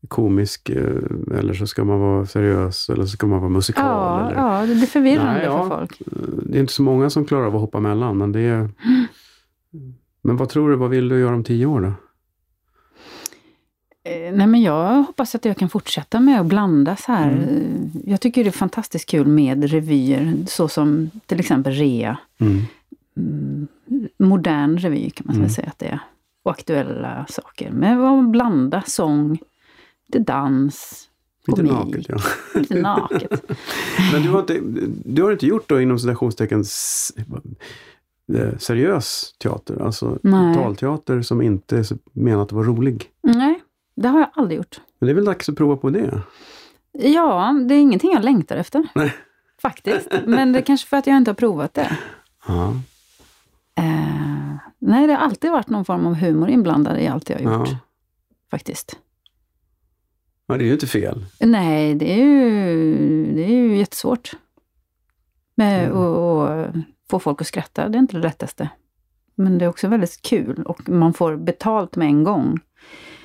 [0.08, 3.86] komisk eh, eller så ska man vara seriös eller så ska man vara musikal.
[3.86, 5.70] Ja, eller, ja, det blir förvirrande Nej, ja.
[5.70, 6.02] för folk.
[6.02, 6.08] Eh,
[6.44, 8.70] Det är inte så många som klarar av att hoppa mellan, men det är...
[10.22, 11.88] Men vad tror du, vad vill du göra om tio år då?
[14.04, 17.32] Eh, Nej, men jag hoppas att jag kan fortsätta med att blanda så här.
[17.32, 17.92] Mm.
[18.06, 22.18] Jag tycker det är fantastiskt kul med revyer, så som till exempel Rea.
[22.40, 22.62] Mm.
[23.18, 23.68] Mm,
[24.18, 25.50] modern revy kan man Mm.
[25.50, 26.00] säga att det är.
[26.44, 27.72] Och aktuella saker.
[27.72, 29.38] Men blanda sång,
[30.08, 31.08] lite dans,
[31.48, 32.18] Lite komik, naket, ja.
[32.60, 33.44] lite naket.
[34.14, 34.60] Men du har inte,
[35.06, 36.64] du har inte gjort då inom citationstecken
[38.36, 39.82] eh, seriös teater?
[39.82, 40.56] Alltså Nej.
[40.56, 43.10] talteater som inte är menat att vara rolig?
[43.24, 43.62] Nej,
[43.96, 44.82] det har jag aldrig gjort.
[45.00, 46.22] Men det är väl dags att prova på det?
[46.92, 48.88] Ja, det är ingenting jag längtar efter.
[48.96, 49.14] Nej.
[49.62, 50.08] Faktiskt.
[50.26, 51.98] Men det är kanske för att jag inte har provat det.
[52.48, 52.74] Ja.
[53.76, 57.58] Eh, nej, det har alltid varit någon form av humor inblandad i allt jag har
[57.58, 57.70] gjort.
[57.70, 57.78] Ja.
[58.52, 58.98] Faktiskt.
[60.48, 61.26] ja, det är ju inte fel.
[61.40, 64.32] Nej, det är ju, det är ju jättesvårt.
[65.56, 65.98] Med Mm.
[65.98, 66.18] att
[66.68, 66.76] att
[67.12, 68.70] få folk att skratta, det är inte det lättaste.
[69.36, 72.60] Men det är också väldigt kul och man får betalt med en gång.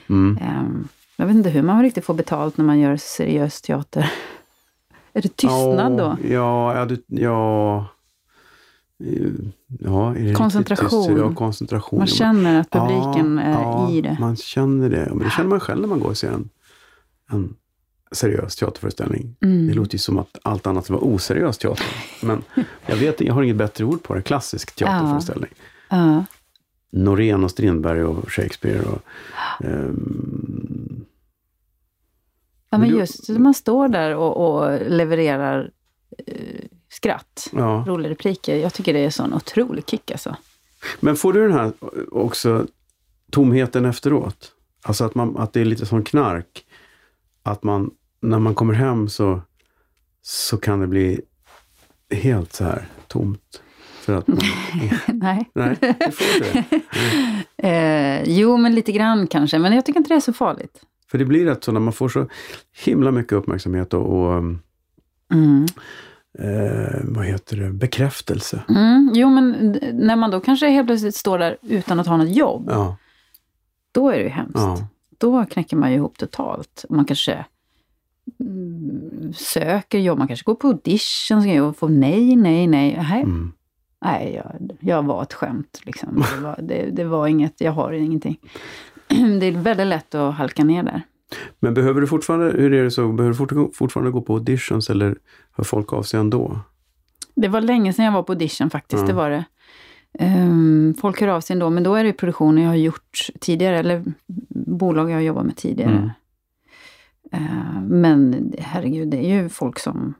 [0.09, 0.39] Mm.
[0.43, 4.13] Ehm, Jag vet inte hur man riktigt får betalt när man gör seriös teater.
[5.13, 6.29] Är det tystnad ja, då?
[6.29, 7.79] Ja, ja, du, ja.
[9.05, 9.33] Eh,
[9.69, 11.17] ja det Koncentration.
[11.17, 11.99] Ja, koncentration.
[11.99, 14.17] Man känner att publiken ja, är i det.
[14.21, 15.07] Man känner det.
[15.11, 16.49] Men det känner man själv när man går och ser en,
[17.31, 17.55] en
[18.13, 19.37] seriös teaterföreställning.
[19.43, 19.67] Mm.
[19.67, 21.87] Det låter ju som att allt annat var oseriös teater.
[22.23, 22.43] Men
[22.87, 24.23] jag vet jag har inget bättre ord på det.
[24.23, 25.51] Klassisk teaterföreställning.
[25.89, 26.25] Ja.
[26.91, 28.83] Norén och Strindberg och Shakespeare.
[28.83, 29.03] Och,
[29.65, 31.05] ehm,
[32.71, 35.71] Ja, Men just man står där och, och levererar
[36.27, 37.85] eh, skratt, ja.
[37.87, 38.57] roliga repliker.
[38.57, 40.37] Jag tycker det är sån otrolig kick alltså.
[41.01, 41.73] Men får du den här
[42.11, 42.67] också
[43.31, 44.53] tomheten efteråt?
[44.83, 46.66] Alltså att, man, att det är lite som knark.
[47.47, 47.91] Att man,
[48.21, 49.41] när man kommer hem så,
[50.23, 51.21] så kan det bli
[52.11, 53.63] helt så här tomt.
[54.01, 54.39] För att man,
[55.07, 55.51] Nej.
[55.55, 56.81] nej, det får inte det.
[57.69, 59.59] Eh, jo, men lite grann kanske.
[59.59, 60.81] Men jag tycker inte det är så farligt.
[61.11, 62.29] För det blir rätt så när man får så
[62.85, 64.43] himla mycket uppmärksamhet och, och
[65.33, 65.67] Mm.
[66.39, 68.63] eh, vad heter det, bekräftelse.
[68.69, 69.11] Mm.
[69.15, 72.69] Jo, men när man då kanske helt plötsligt står där utan att ha något jobb,
[72.71, 72.97] Ja,
[73.93, 74.53] då är det ju hemskt.
[74.55, 74.89] ja.
[75.19, 76.85] Då knäcker man ju ihop totalt.
[76.91, 77.45] Man kanske
[78.41, 82.97] mm, söker jobb, man kanske går på auditions och får nej, nej, nej.
[83.11, 83.53] Nej, Mm.
[84.05, 85.81] nej jag, jag var ett skämt.
[85.85, 86.25] Liksom.
[86.37, 88.37] Det, var, det, det var inget, jag har ingenting.
[89.41, 91.03] Det är väldigt lätt att halka ner där.
[91.61, 94.91] Men behöver du fortfarande, hur är det så, behöver du fort- fortfarande gå på auditions
[94.91, 95.17] eller
[95.53, 96.59] hör folk av sig ändå?
[97.35, 99.07] Det var länge sedan jag var på audition faktiskt, Ja.
[99.07, 99.45] det var det.
[100.19, 103.79] Ehm, folk hör av sig ändå, men då är det produktioner jag har gjort tidigare,
[103.79, 104.05] eller
[104.49, 105.91] bolag jag har jobbat med tidigare.
[105.93, 106.11] Mm.
[107.33, 110.15] Ehm, men herregud, det är ju folk som,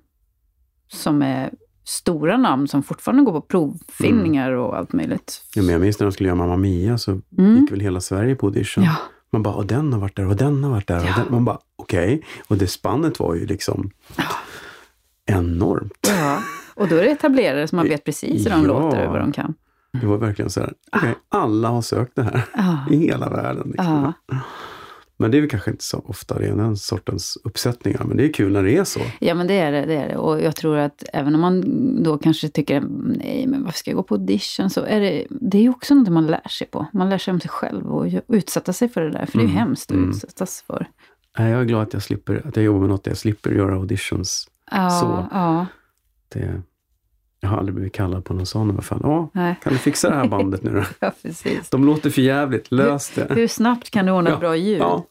[0.89, 1.51] som är
[1.85, 5.43] stora namn som fortfarande går på provfilmningar och allt möjligt.
[5.55, 7.57] Ja, men jag minns när de skulle göra Mamma Mia så Mm.
[7.61, 8.85] gick väl hela Sverige på audition.
[8.85, 8.97] Ja,
[9.31, 10.99] Man bara, och den har varit där och den har varit där.
[10.99, 11.15] Och Ja.
[11.17, 11.27] den.
[11.31, 12.23] Man bara, okej.
[12.49, 13.91] Och det spannet var ju liksom
[15.27, 16.09] enormt.
[16.09, 16.39] ja.
[16.75, 18.67] Och då är det etablerare som man vet precis hur de Ja.
[18.69, 19.55] låter och vad de kan.
[20.01, 22.79] Det var verkligen så här, okej, alla har sökt det här Ja.
[22.91, 23.69] i hela världen.
[23.69, 24.15] Liksom.
[24.27, 24.39] Ja.
[25.19, 28.05] Men det är väl kanske inte så ofta det är den sortens uppsättningar.
[28.05, 29.01] Men det är kul när det är så.
[29.21, 30.17] Ja, men det är det, det är det.
[30.17, 31.63] Och jag tror att även om man
[32.03, 32.85] då kanske tycker,
[33.19, 34.71] nej, men varför ska jag gå på audition?
[34.71, 36.87] Så är det, det är också något man lär sig på.
[36.93, 39.27] Man lär sig om sig själv och utsätta sig för det där.
[39.27, 40.11] För det är ju Mm, hemskt att mm.
[40.11, 40.89] utsättas för.
[41.39, 43.75] Jag är glad att jag slipper, att jag jobbar med något där jag slipper göra
[43.75, 44.49] auditions.
[44.71, 45.27] Ja, Så.
[45.33, 45.67] ja,
[46.29, 46.63] Det,
[47.47, 48.75] jag har aldrig blivit kallad på någon sån.
[48.75, 50.83] Vad fan, ja, nej, kan du fixa det här bandet nu då?
[51.07, 51.71] ja, precis.
[51.71, 52.73] De låter för jävligt.
[52.73, 53.27] lös det.
[53.35, 54.81] Hur snabbt kan du ordna Ja, bra ljud?
[54.81, 55.07] Ja,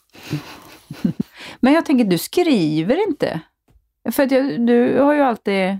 [1.59, 3.39] Men jag tänker, du skriver inte.
[4.11, 5.79] För att jag, du har ju alltid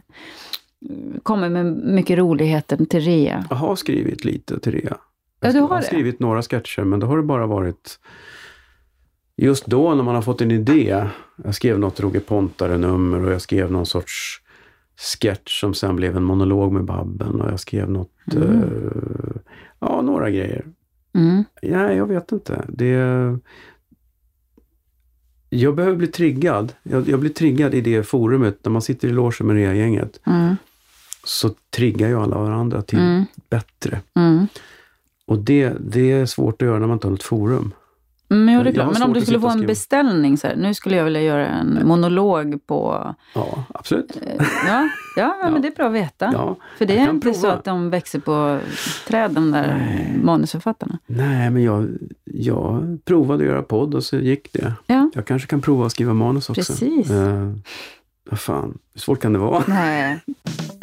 [1.23, 3.45] kommit med mycket roligheter till rea.
[3.49, 4.97] jag har skrivit lite till Rea.
[5.39, 5.85] Ja, du Jag har har det?
[5.85, 7.99] skrivit några sketcher, men då har det bara varit
[9.37, 11.05] just då när man har fått en idé.
[11.43, 14.41] Jag skrev något Roger Pontare-nummer och jag skrev någon sorts
[14.97, 18.63] sketch som sen blev en monolog med Babben och jag skrev något, Mm.
[18.63, 19.41] eh,
[19.79, 20.65] ja, några grejer.
[21.13, 21.43] Mm.
[21.61, 22.65] Ja, jag vet inte.
[22.69, 22.97] Det...
[25.49, 26.73] Jag behöver bli triggad.
[26.83, 28.59] Jag, jag blir triggad i det forumet.
[28.63, 30.55] När man sitter i logen med Rea-gänget Mm.
[31.23, 33.23] så triggar ju alla varandra till Mm.
[33.49, 34.01] bättre.
[34.15, 34.47] Mm.
[35.25, 37.73] Och det, det är svårt att göra när man inte har något forum.
[38.29, 38.93] Mm, ja, det är klart.
[38.93, 41.87] Men om du skulle få en beställning, så här, nu skulle jag vilja göra en
[41.87, 43.13] monolog på...
[43.35, 44.15] Ja, absolut.
[44.15, 45.49] eh, Ja, ja, ja, Ja.
[45.49, 46.29] men det är bra att veta.
[46.33, 47.53] Ja, För det är inte så prova.
[47.53, 48.59] att de växer på
[49.07, 50.17] träd, de där Nej.
[50.23, 50.99] manusförfattarna.
[51.07, 51.87] Nej, men jag,
[52.23, 54.73] jag provade att göra podd och så gick det.
[54.87, 56.61] Ja, Jag kanske kan prova att skriva manus också.
[56.73, 57.09] Precis.
[57.11, 57.51] Eh,
[58.29, 59.63] vad fan, hur svårt kan det vara?
[59.67, 60.19] nej.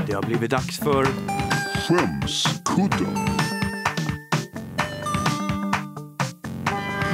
[0.06, 1.06] Det har blivit dags för
[1.88, 3.06] Skämskudden.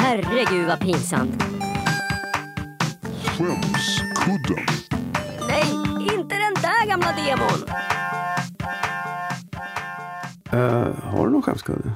[0.09, 1.43] Herregud vad pinsamt.
[3.25, 4.67] Skämskudden.
[5.49, 5.65] Nej,
[6.17, 7.69] inte den där gamla demon.
[10.53, 11.93] Eh, har du någon skämskudde?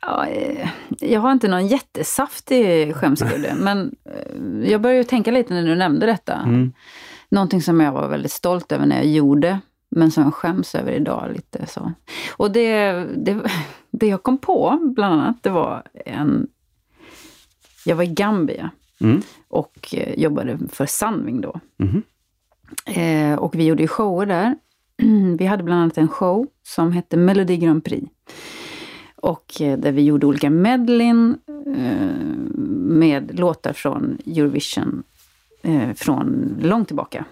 [0.00, 0.68] Ja, eh,
[1.00, 5.74] jag har inte någon jättesaftig skämskudde, men eh, jag började ju tänka lite när du
[5.74, 6.34] nämnde detta.
[6.34, 6.72] Mm.
[7.28, 9.60] Någonting som jag var väldigt stolt över när jag gjorde,
[9.92, 11.92] men som jag skäms över idag lite så.
[12.36, 13.40] Och det, det,
[13.90, 16.46] det jag kom på, bland annat, det var en...
[17.84, 18.70] Jag var i Gambia
[19.02, 19.22] Mm.
[19.48, 21.60] och eh, jobbade för Sandving då.
[21.76, 22.02] Mhm.
[22.86, 24.56] Eh, och vi gjorde ju shower där.
[25.38, 28.06] Vi hade bland annat en show som hette Melodi Grand Prix.
[29.16, 31.36] Och eh, där vi gjorde olika medlin
[31.76, 32.26] eh,
[32.74, 35.02] med låtar från Eurovision
[35.62, 37.24] eh, från långt tillbaka.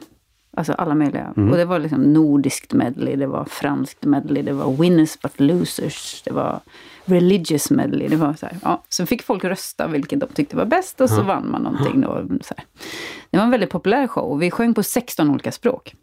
[0.57, 1.33] Alltså alla möjliga.
[1.37, 1.51] Mm.
[1.51, 6.23] Och det var liksom nordiskt medley, det var franskt medley, det var winners but losers,
[6.23, 6.61] det var
[7.05, 8.09] religious medley.
[8.09, 8.83] Det var så, här, ja.
[8.89, 11.23] så fick folk rösta vilket de tyckte var bäst och så Ja.
[11.23, 12.01] vann man någonting.
[12.01, 12.65] Då, så här.
[13.31, 14.39] Det var en väldigt populär show.
[14.39, 15.95] Vi sjöng på 16 olika språk.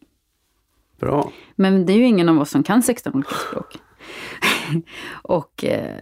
[0.99, 1.31] Bra.
[1.55, 3.77] Men det är ju ingen av oss som kan 16 olika språk.
[5.11, 5.99] och eh,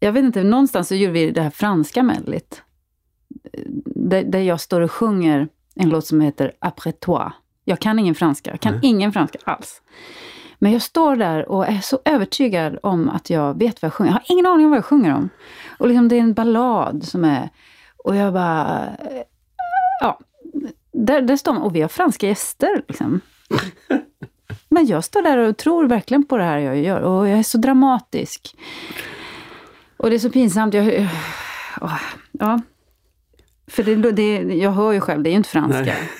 [0.00, 2.62] jag vet inte, någonstans så gjorde vi det här franska medlet.
[3.84, 7.30] Där, där jag står och sjunger en låt som heter Après toi.
[7.64, 8.80] Jag kan ingen franska, jag kan Nej.
[8.82, 9.82] ingen franska alls.
[10.58, 14.10] Men jag står där och är så övertygad om att jag vet vad jag sjunger.
[14.10, 15.28] Jag har ingen aning om vad jag sjunger om.
[15.78, 17.50] Och liksom det är en ballad som är...
[17.96, 18.88] Och jag bara...
[20.00, 20.18] Ja,
[20.92, 21.62] där, där står man.
[21.62, 23.20] Och vi har franska gäster liksom.
[24.68, 27.00] Men jag står där och tror verkligen på det här jag gör.
[27.00, 28.56] Och jag är så dramatisk.
[29.96, 30.74] Och det är så pinsamt.
[30.74, 31.08] Jag,
[31.80, 32.00] åh,
[32.32, 32.60] ja.
[33.66, 35.80] För det, det, jag hör ju själv, det är ju inte franska.
[35.80, 36.10] Nej.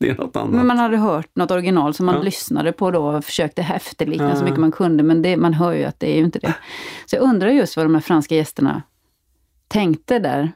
[0.00, 0.50] Det är något annat.
[0.50, 2.22] Men man hade hört något original som man Ja.
[2.22, 4.44] lyssnade på då och försökte efterlikna så Ja.
[4.44, 5.02] mycket man kunde.
[5.02, 6.54] Men det, man hör ju att det är ju inte det.
[7.06, 8.82] Så jag undrar just vad de här franska gästerna
[9.68, 10.52] tänkte där.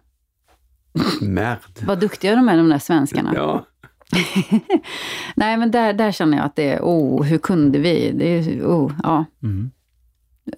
[1.20, 1.58] Merd.
[1.86, 3.32] Vad duktiga de är, de där svenskarna.
[3.34, 3.66] Ja.
[5.36, 8.12] Nej, men där, där känner jag att det är, oh, hur kunde vi?
[8.14, 9.24] Det är, oh, ja.
[9.42, 9.70] Mm.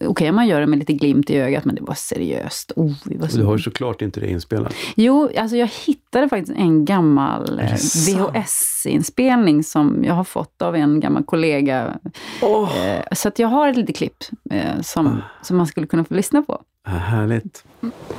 [0.01, 2.73] Okej, man gör det med lite glimt i ögat, men det var seriöst.
[2.77, 3.39] Oh, vi var så...
[3.39, 4.75] Du har ju såklart inte det inspelat.
[4.97, 8.13] Jo, alltså jag hittade faktiskt en gammal eh, det?
[8.13, 11.95] VHS-inspelning som jag har fått av en gammal kollega.
[12.43, 16.15] Eh, Så att jag har ett litet klipp eh, som, som man skulle kunna få
[16.15, 16.63] lyssna på.
[16.85, 17.65] härligt.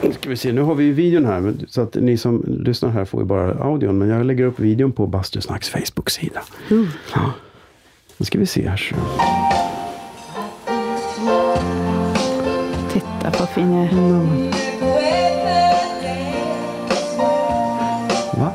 [0.01, 1.53] Nu ska vi se, nu har vi ju videon här.
[1.67, 3.97] Så att ni som lyssnar här får ju bara audion.
[3.97, 6.41] Men jag lägger upp videon på Bastusnacks Facebook-sida.
[7.15, 7.31] Ja.
[8.17, 8.77] Nu ska vi se här.
[8.77, 8.95] Så.
[13.57, 14.51] Titta på Finne.
[18.33, 18.51] Va?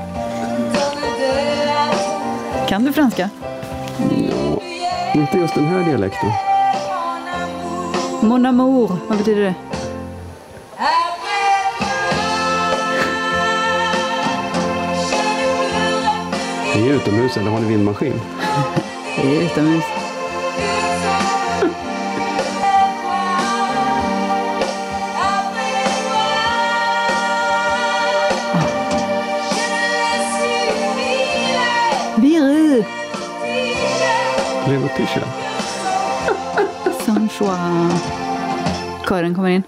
[2.68, 3.30] Kan du franska?
[4.10, 4.62] Ja.
[5.14, 6.30] Inte just den här dialekten.
[8.20, 9.54] Mon amour, vad betyder det?
[16.76, 18.20] Ni är utomhus eller har ni vindmaskin?
[19.16, 20.01] Det är utomhus.
[34.68, 35.20] Lever Tisha?
[37.04, 37.58] Sans joie.
[39.08, 39.62] Kören kommer in.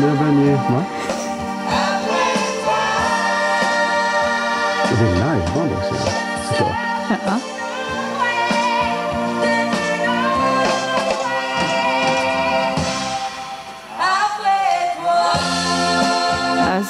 [0.00, 0.52] Lever ni...
[0.52, 0.84] Va?
[4.90, 5.94] Och det är liveband också,
[6.48, 6.76] såklart.
[7.26, 7.59] Ja.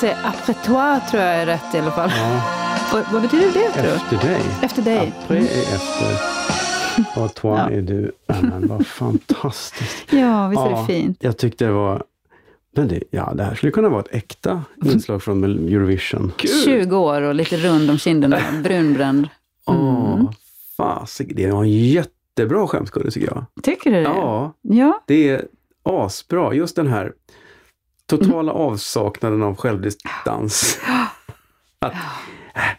[0.00, 2.10] Säger après toi tror jag är rätt i alla fall.
[2.16, 2.40] Ja,
[2.92, 3.88] Vad, vad betyder det tror du?
[3.88, 4.42] efter dig.
[4.62, 5.12] Efter dig?
[5.22, 5.42] Après är
[5.74, 6.16] efter.
[7.22, 7.70] Och toi Ja.
[7.70, 8.12] är du.
[8.26, 10.06] Ja, men vad fantastiskt.
[10.12, 11.16] Ja, visst är det Ja, fint?
[11.20, 12.02] Jag tyckte det var...
[12.76, 16.32] Men det, ja, det här skulle kunna vara ett äkta inslag från Eurovision.
[16.64, 19.28] 20 år och lite rund om kinderna, brunbränd.
[19.66, 20.30] Åh,
[20.76, 21.32] fasik.
[21.36, 23.44] Det var en jättebra skämskudde tycker jag.
[23.62, 24.02] Tycker du det?
[24.02, 25.02] Ja, Ja.
[25.06, 25.44] det är
[25.82, 26.54] asbra.
[26.54, 27.12] Just den här
[28.10, 30.78] totala avsaknaden av självdistans.
[31.78, 31.98] Att, äh,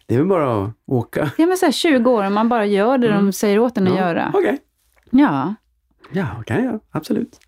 [0.07, 1.31] det är väl bara att åka.
[1.37, 3.87] Ja men så här 20 år och man bara gör det de säger åt en
[3.87, 4.03] att Mm.
[4.03, 4.31] Ja, göra.
[4.33, 4.57] Okej.
[5.09, 5.55] Ja,
[6.11, 6.79] Ja, kan jag göra.
[6.91, 7.39] Absolut.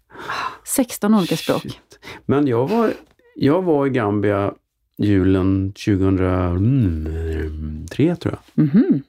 [0.63, 1.61] 16 olika språk.
[1.61, 1.99] Shit.
[2.25, 2.93] Men jag var,
[3.35, 4.53] jag var i Gambia
[4.97, 8.63] julen 2003 tror jag.
[8.63, 9.01] Mhm.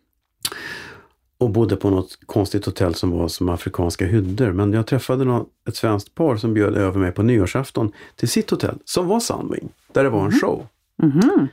[1.45, 4.53] Och bodde på något konstigt hotell som var som afrikanska hyddor.
[4.53, 8.51] Men jag träffade något, ett svenskt par som bjöd över mig på nyårsafton till sitt
[8.51, 10.67] hotell, som var Sunwing, där det var en show.
[11.03, 11.49] Mhm.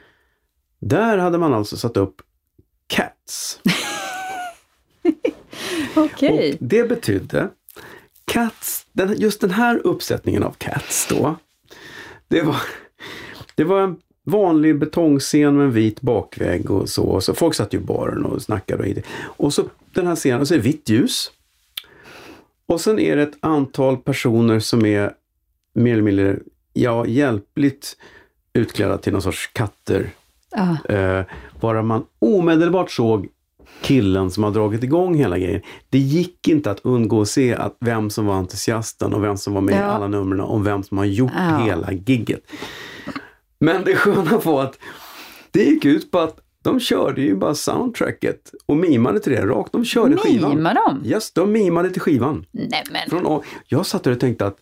[0.79, 2.21] Där hade man alltså satt upp
[2.87, 3.59] Cats.
[5.95, 6.51] Okej.
[6.51, 7.49] Och det betydde
[8.25, 11.35] Cats, den, just den här uppsättningen av Cats då,
[12.27, 12.61] det var,
[13.55, 17.21] det var en vanlig betongscen med en vit bakvägg och så.
[17.21, 19.05] så folk satt ju i baren och snackade och hit.
[19.21, 19.63] Och så
[19.93, 21.31] den här scenen, så är det vitt ljus.
[22.65, 25.13] Och sen är det ett antal personer som är
[25.73, 26.39] mer eller mindre,
[26.73, 27.97] ja, hjälpligt
[28.53, 30.09] utklädda till någon sorts katter.
[30.55, 30.95] Ja.
[30.95, 31.25] Eh,
[31.61, 33.27] bara man omedelbart såg
[33.81, 35.61] killen som har dragit igång hela grejen.
[35.89, 39.53] Det gick inte att undgå att se att vem som var entusiasten och vem som
[39.53, 39.83] var med i Ja.
[39.83, 41.57] alla numren och vem som har gjort Ja.
[41.65, 42.41] hela gigget.
[43.61, 44.79] Men det sköna var att
[45.51, 49.71] det gick ut på att de körde ju bara soundtracket och mimade till det rakt.
[49.71, 50.55] De körde skivan.
[50.55, 51.05] Mimar de?
[51.09, 52.45] Yes, de mimade till skivan.
[52.51, 53.09] Nej men.
[53.21, 54.57] Från, jag satt där och tänkte att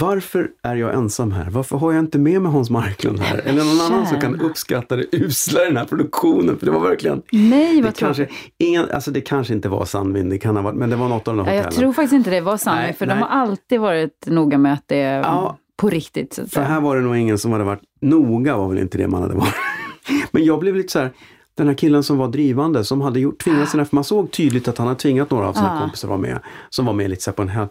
[0.00, 1.50] varför är jag ensam här?
[1.50, 3.38] Varför har jag inte med mig Hans Marklund här?
[3.44, 6.58] Eller någon annan som kan uppskatta det usla i den här produktionen?
[6.58, 7.22] För det var verkligen...
[7.32, 8.52] Nej Det vad kanske, tråkigt.
[8.58, 11.28] ingen, alltså det kanske inte var Sandvind, det kan ha varit, men det var något
[11.28, 11.64] av de Ja, hotellen.
[11.64, 13.16] jag tror faktiskt inte det var Nej, för nej.
[13.16, 15.58] de har alltid varit noga med att det Ja.
[15.76, 16.32] På riktigt.
[16.34, 16.66] Så att För säga.
[16.66, 19.34] här var det nog ingen som hade varit noga, var väl inte det man hade
[19.34, 19.54] varit.
[20.30, 21.10] Men jag blev lite så här,
[21.54, 24.68] den här killen som var drivande, som hade gjort, tvingat sina, för man såg tydligt
[24.68, 25.80] att han hade tvingat några av sina Ja.
[25.80, 26.38] kompisar vara med,
[26.70, 27.68] som var med lite så på en helg.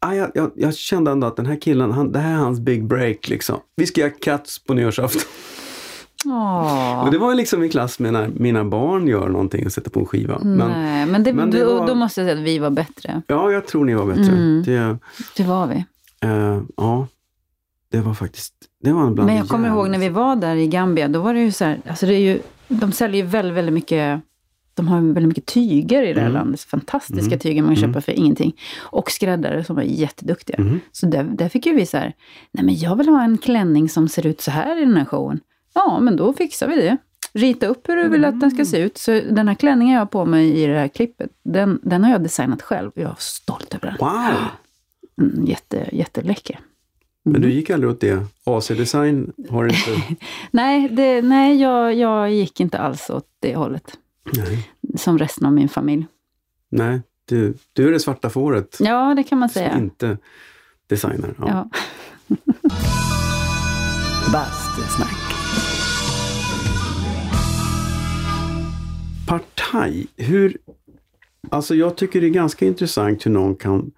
[0.00, 2.60] Ah, jag, jag, jag kände ändå att den här killen, han, det här är hans
[2.60, 3.56] big break liksom.
[3.76, 5.22] Vi ska göra Cats på nyårsafton.
[6.26, 7.04] Åh.
[7.04, 10.00] Och det var liksom i klass med när mina barn gör någonting och sätter på
[10.00, 10.38] en skiva.
[10.38, 12.70] Men, Nej, men, det, men det då, var- då måste jag säga att vi var
[12.70, 13.22] bättre.
[13.26, 14.22] ja, jag tror ni var bättre.
[14.32, 14.62] Mm.
[14.66, 14.98] Det,
[15.36, 15.84] Det var vi.
[16.24, 17.06] Eh, ja,
[17.90, 20.66] det var faktiskt, det var bland Men jag kommer ihåg när vi var där i
[20.66, 23.54] Gambia, då var det ju så här, alltså det är ju, de säljer ju väldigt,
[23.54, 24.20] väldigt mycket,
[24.74, 26.40] de har väldigt mycket tyger i det här Mm.
[26.42, 26.60] landet.
[26.60, 27.38] Fantastiska Mm.
[27.38, 27.92] tyger man kan Mm.
[27.94, 28.56] köpa för ingenting.
[28.78, 30.56] Och skräddare som är jätteduktiga.
[30.60, 30.80] Mhm.
[30.92, 32.14] Så där, där fick ju vi så här,
[32.52, 35.04] nej men jag vill ha en klänning som ser ut så här i den här
[35.04, 35.40] showen.
[35.74, 36.96] Ja, men då fixar vi det.
[37.32, 38.98] Rita upp hur du vill att den ska se ut.
[38.98, 42.10] Så den här klänningen jag har på mig i det här klippet, den, den har
[42.10, 42.90] jag designat själv.
[42.94, 43.96] Jag är stolt över den.
[44.00, 44.44] Wow!
[45.20, 46.58] Mm, jätte, jätteläcker.
[47.22, 48.26] Men du gick aldrig åt det?
[48.44, 50.16] AC-design har inte...
[50.50, 53.98] Nej, det, nej jag, jag gick inte alls åt det hållet.
[54.32, 54.70] Nej.
[54.96, 56.06] Som resten av min familj.
[56.68, 59.78] Nej, du, du är det svarta fåret Ja, det kan man som säga.
[59.78, 60.18] inte
[60.86, 61.34] designar.
[61.38, 61.46] Ja.
[61.48, 61.68] Ja.
[64.32, 65.16] Bastusnack.
[69.26, 70.58] Partaj, hur...
[71.50, 73.90] Alltså jag tycker det är ganska intressant hur någon kan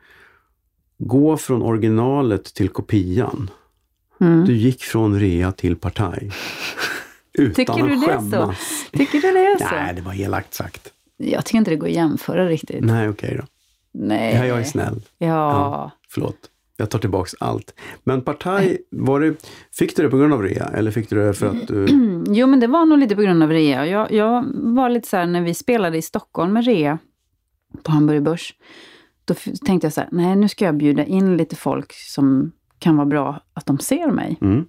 [1.06, 3.50] gå från originalet till kopian.
[4.20, 4.44] Mm.
[4.44, 6.30] Du gick från rea till partaj.
[7.32, 8.30] Utan Tycker du att det skämmas.
[8.92, 8.98] så?
[8.98, 9.74] Tycker du det är så?
[9.74, 10.92] Nej, det var elakt sagt.
[11.16, 12.84] Jag tycker inte det går att jämföra riktigt.
[12.84, 13.46] Nej, okej då.
[13.94, 14.34] Nej.
[14.36, 15.02] Ja, jag är snäll.
[15.18, 15.90] Ja.
[16.08, 16.36] Förlåt.
[16.76, 17.74] Jag tar tillbaks allt.
[18.04, 19.34] Men Partaj, var det,
[19.72, 20.64] fick du det på grund av rea?
[20.74, 21.86] Eller fick du det för att du...
[22.28, 23.86] Jo, men det var nog lite på grund av rea.
[23.86, 26.98] Jag, jag var lite så här, när vi spelade i Stockholm med rea
[27.82, 28.54] på Hamburger Börs,
[29.34, 32.96] då tänkte jag så här, nej nu ska jag bjuda in lite folk som kan
[32.96, 34.38] vara bra att de ser mig.
[34.40, 34.66] Mm.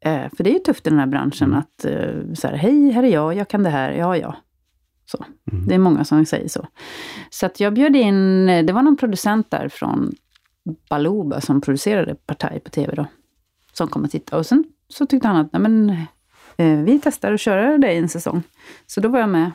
[0.00, 2.90] Eh, för det är ju tufft i den här branschen att eh, så här, hej,
[2.90, 4.36] här är jag, jag kan det här, ja, ja.
[5.04, 5.24] Så.
[5.52, 5.66] Mm.
[5.66, 6.66] Det är många som säger så.
[7.30, 10.12] Så att jag bjöd in, eh, det var någon producent där från
[10.90, 13.06] Baluba som producerade Partaj på TV då.
[13.72, 14.40] Som kom och tittade.
[14.40, 15.90] Och sen så tyckte han att, nej men,
[16.56, 18.42] eh, vi testar att köra det i en säsong.
[18.86, 19.50] Så då var jag med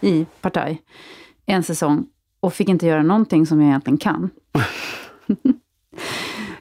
[0.00, 0.82] i Partaj
[1.46, 2.06] en säsong
[2.40, 4.30] och fick inte göra någonting som jag egentligen kan.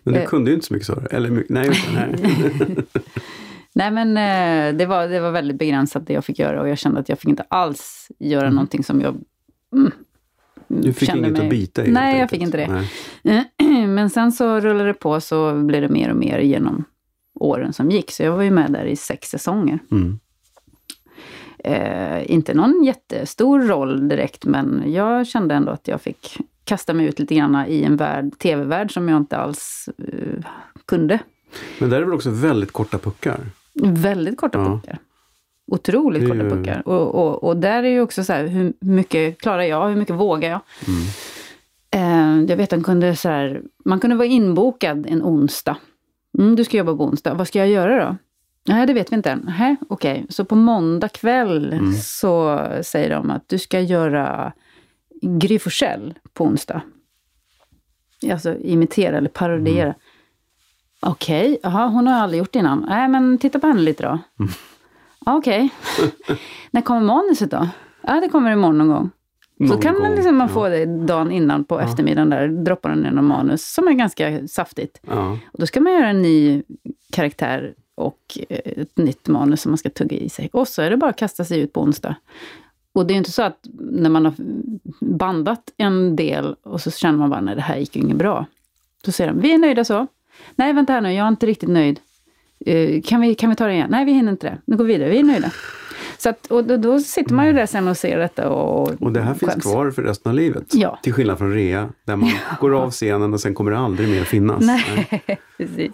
[0.03, 0.25] Men du Eh.
[0.27, 1.01] kunde ju inte så mycket sa.
[1.11, 2.15] Eller mycket, nej, just nej.
[3.73, 6.77] Nej men eh, det, var, det var väldigt begränsat det jag fick göra och jag
[6.77, 9.15] kände att jag fick inte alls göra någonting som jag
[9.75, 9.91] mm,
[10.67, 11.91] Du fick inget mig- att bita i.
[11.91, 12.29] Nej, jag enkelt.
[12.31, 12.85] fick inte det.
[13.23, 13.87] Nej.
[13.87, 16.83] Men sen så rullade det på så blev det mer och mer genom
[17.39, 18.11] åren som gick.
[18.11, 19.79] Så jag var ju med där i sex säsonger.
[19.91, 20.19] Mm.
[21.67, 27.05] Eh, inte någon jättestor roll direkt, men jag kände ändå att jag fick kasta mig
[27.05, 30.45] ut lite grann i en värld, tv-värld som jag inte alls eh,
[30.85, 31.19] kunde.
[31.79, 33.39] Men där är väl också väldigt korta puckar?
[33.83, 34.65] Väldigt korta Ja.
[34.65, 34.97] puckar.
[35.71, 36.87] Otroligt är korta ju- puckar.
[36.87, 39.89] Och, och, och där är ju också så här, hur mycket klarar jag?
[39.89, 40.59] Hur mycket vågar jag?
[40.87, 41.03] Mm.
[41.91, 45.77] Eh, jag vet man kunde, så här, man kunde vara inbokad en onsdag.
[46.39, 47.33] Mm, du ska jobba på onsdag.
[47.33, 48.15] Vad ska jag göra då?
[48.67, 49.51] Nej, det vet vi inte än.
[49.89, 51.93] Okej, så på måndag kväll Mm.
[51.93, 54.53] så säger de att du ska göra
[55.21, 55.59] Gry
[56.33, 56.81] på onsdag.
[58.31, 59.83] Alltså imitera eller parodiera.
[59.87, 59.95] Mm.
[60.99, 62.85] Okej, jaha, hon har aldrig gjort det innan.
[62.89, 64.09] Nej, men titta på henne lite då.
[64.09, 64.51] Mm.
[65.25, 65.69] Ja, Okej.
[66.71, 67.69] När kommer manuset då?
[68.01, 69.09] Ja, det kommer imorgon någon gång.
[69.57, 70.53] Så Någon kan man, liksom, man ja.
[70.53, 74.47] få det dagen innan på eftermiddagen där, droppar den ner någon manus som är ganska
[74.47, 74.99] saftigt.
[75.07, 75.31] Ja.
[75.31, 76.63] Och då ska man göra en ny
[77.11, 80.49] karaktär och eh, ett nytt manus som man ska tugga i sig.
[80.53, 82.15] Och så är det bara att kasta sig ut på onsdag.
[82.93, 84.33] Och det är inte så att när man har
[84.99, 88.45] bandat en del och så känner man bara, nej det här gick ju inget bra.
[89.05, 90.07] Då säger de, vi är nöjda så.
[90.55, 91.99] Nej, vänta här nu, jag är inte riktigt nöjd.
[92.65, 93.89] Eh, kan, vi, kan vi ta det igen?
[93.91, 94.57] Nej, vi hinner inte det.
[94.65, 95.51] Nu går vi vidare, vi är nöjda.
[96.17, 99.11] Så att, och då, då sitter man ju där sen och ser detta och Och
[99.11, 99.63] det här finns skäms.
[99.63, 100.73] kvar för resten av livet.
[100.73, 100.99] Ja.
[101.03, 104.23] Till skillnad från rea, där man går av scenen och sen kommer det aldrig mer
[104.23, 104.63] finnas.
[104.65, 105.21] Nej,
[105.57, 105.91] precis.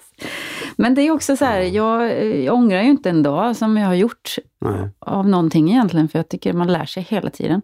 [0.75, 3.77] Men det är också så här, jag, eh, jag ångrar ju inte en dag som
[3.77, 4.89] jag har gjort Nej.
[4.99, 7.61] av någonting egentligen, för jag tycker man lär sig hela tiden.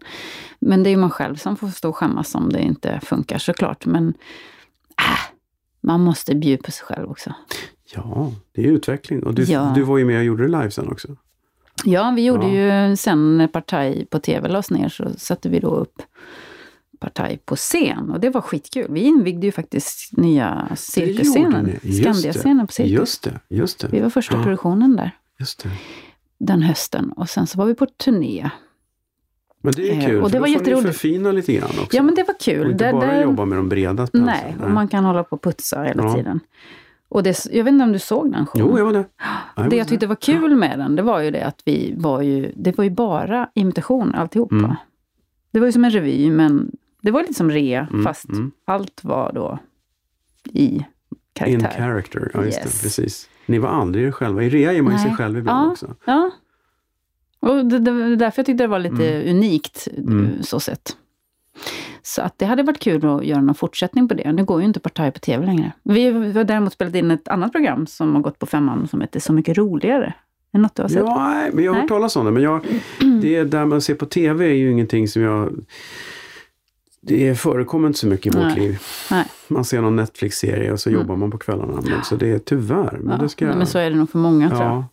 [0.58, 3.38] Men det är ju man själv som får stå och skämmas om det inte funkar
[3.38, 3.86] såklart.
[3.86, 5.18] Men äh,
[5.80, 7.34] man måste bjuda på sig själv också.
[7.94, 9.22] Ja, det är utveckling.
[9.22, 9.72] Och du, Ja.
[9.74, 11.08] du var ju med och gjorde det live sen också.
[11.84, 12.88] Ja, vi gjorde Ja.
[12.88, 16.02] ju sen när Partaj på TV lades ner så satte vi då upp
[16.98, 18.86] Partaj på scen och det var skitkul.
[18.90, 22.72] Vi invigde ju faktiskt nya Det cirkusscenen, Skandiascenen på det.
[22.72, 22.90] Cirkus.
[22.92, 24.02] Just det, just Vi det.
[24.02, 24.42] var första Ja.
[24.42, 25.70] produktionen där Just det.
[26.38, 28.50] den hösten och sen så var vi på turné.
[29.62, 31.70] Men det är Eh, kul, och det för var då får ni förfina lite grann
[31.82, 31.96] också.
[31.96, 32.70] Ja men det var och kul.
[32.70, 34.24] inte Där- bara där- jobba med de breda penseln.
[34.24, 36.14] Nej, och man kan hålla på och putsa hela Ja.
[36.14, 36.40] tiden.
[37.10, 38.66] Och det, jag vet inte om du såg den showen?
[38.70, 39.68] Jo, jag var där.
[39.70, 42.52] Det jag tyckte var kul med den, det var ju det att vi var ju,
[42.56, 44.54] det var ju bara imitation alltihopa.
[44.54, 44.74] Mm.
[45.50, 46.70] Det var ju som en revy, men
[47.02, 48.50] det var lite som rea, Mm, fast mm.
[48.64, 49.58] allt var då
[50.44, 50.84] i In
[51.32, 51.70] karaktär.
[51.78, 52.72] character, ja just Yes.
[52.80, 53.28] det, precis.
[53.46, 54.42] Ni var aldrig er själva.
[54.42, 55.70] I rea är man ju sig själv ibland Ja.
[55.72, 55.94] också.
[56.04, 56.30] Ja.
[57.40, 60.42] Och det, det därför jag tyckte det var lite unikt, Mm.
[60.42, 60.96] så sett.
[62.02, 64.32] Så att det hade varit kul att göra någon fortsättning på det.
[64.32, 65.72] Nu går ju inte Partaj på TV längre.
[65.82, 69.20] Vi har däremot spelat in ett annat program som har gått på femman som heter
[69.20, 70.14] Så mycket roligare.
[70.52, 70.98] Är det något du har sett?
[70.98, 72.30] Ja, nej, men jag har hört talas om det.
[72.30, 72.60] Men jag,
[73.22, 75.52] det där med att se på TV är ju ingenting som jag...
[77.02, 78.58] Det förekommer inte så mycket i vårt Nej.
[78.60, 78.78] liv.
[79.10, 79.24] Nej.
[79.48, 81.80] Man ser någon Netflix-serie och så jobbar man på kvällarna.
[81.84, 82.98] Men, så det är tyvärr.
[83.00, 84.72] Men Ja, det ska men så är det nog för många tror jag.
[84.72, 84.84] ja,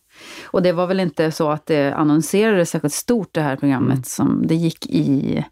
[0.46, 4.02] Och det var väl inte så att det annonserades särskilt stort det här programmet Mm.
[4.02, 5.44] som det gick i,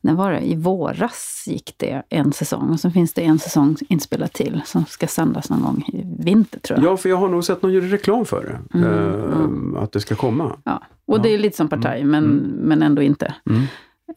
[0.00, 0.40] när var det?
[0.40, 4.84] I våras gick det en säsong och sen finns det en säsong inspelat till som
[4.84, 6.92] ska sändas någon gång i vinter tror jag.
[6.92, 8.78] ja, för jag har nog sett någon göra reklam för det.
[8.78, 10.56] Mm, eh, Att det ska komma.
[10.64, 10.82] Ja.
[11.06, 12.36] Och det är lite som Partaj, men, Mm.
[12.62, 13.34] men ändå inte.
[13.50, 13.62] Mm.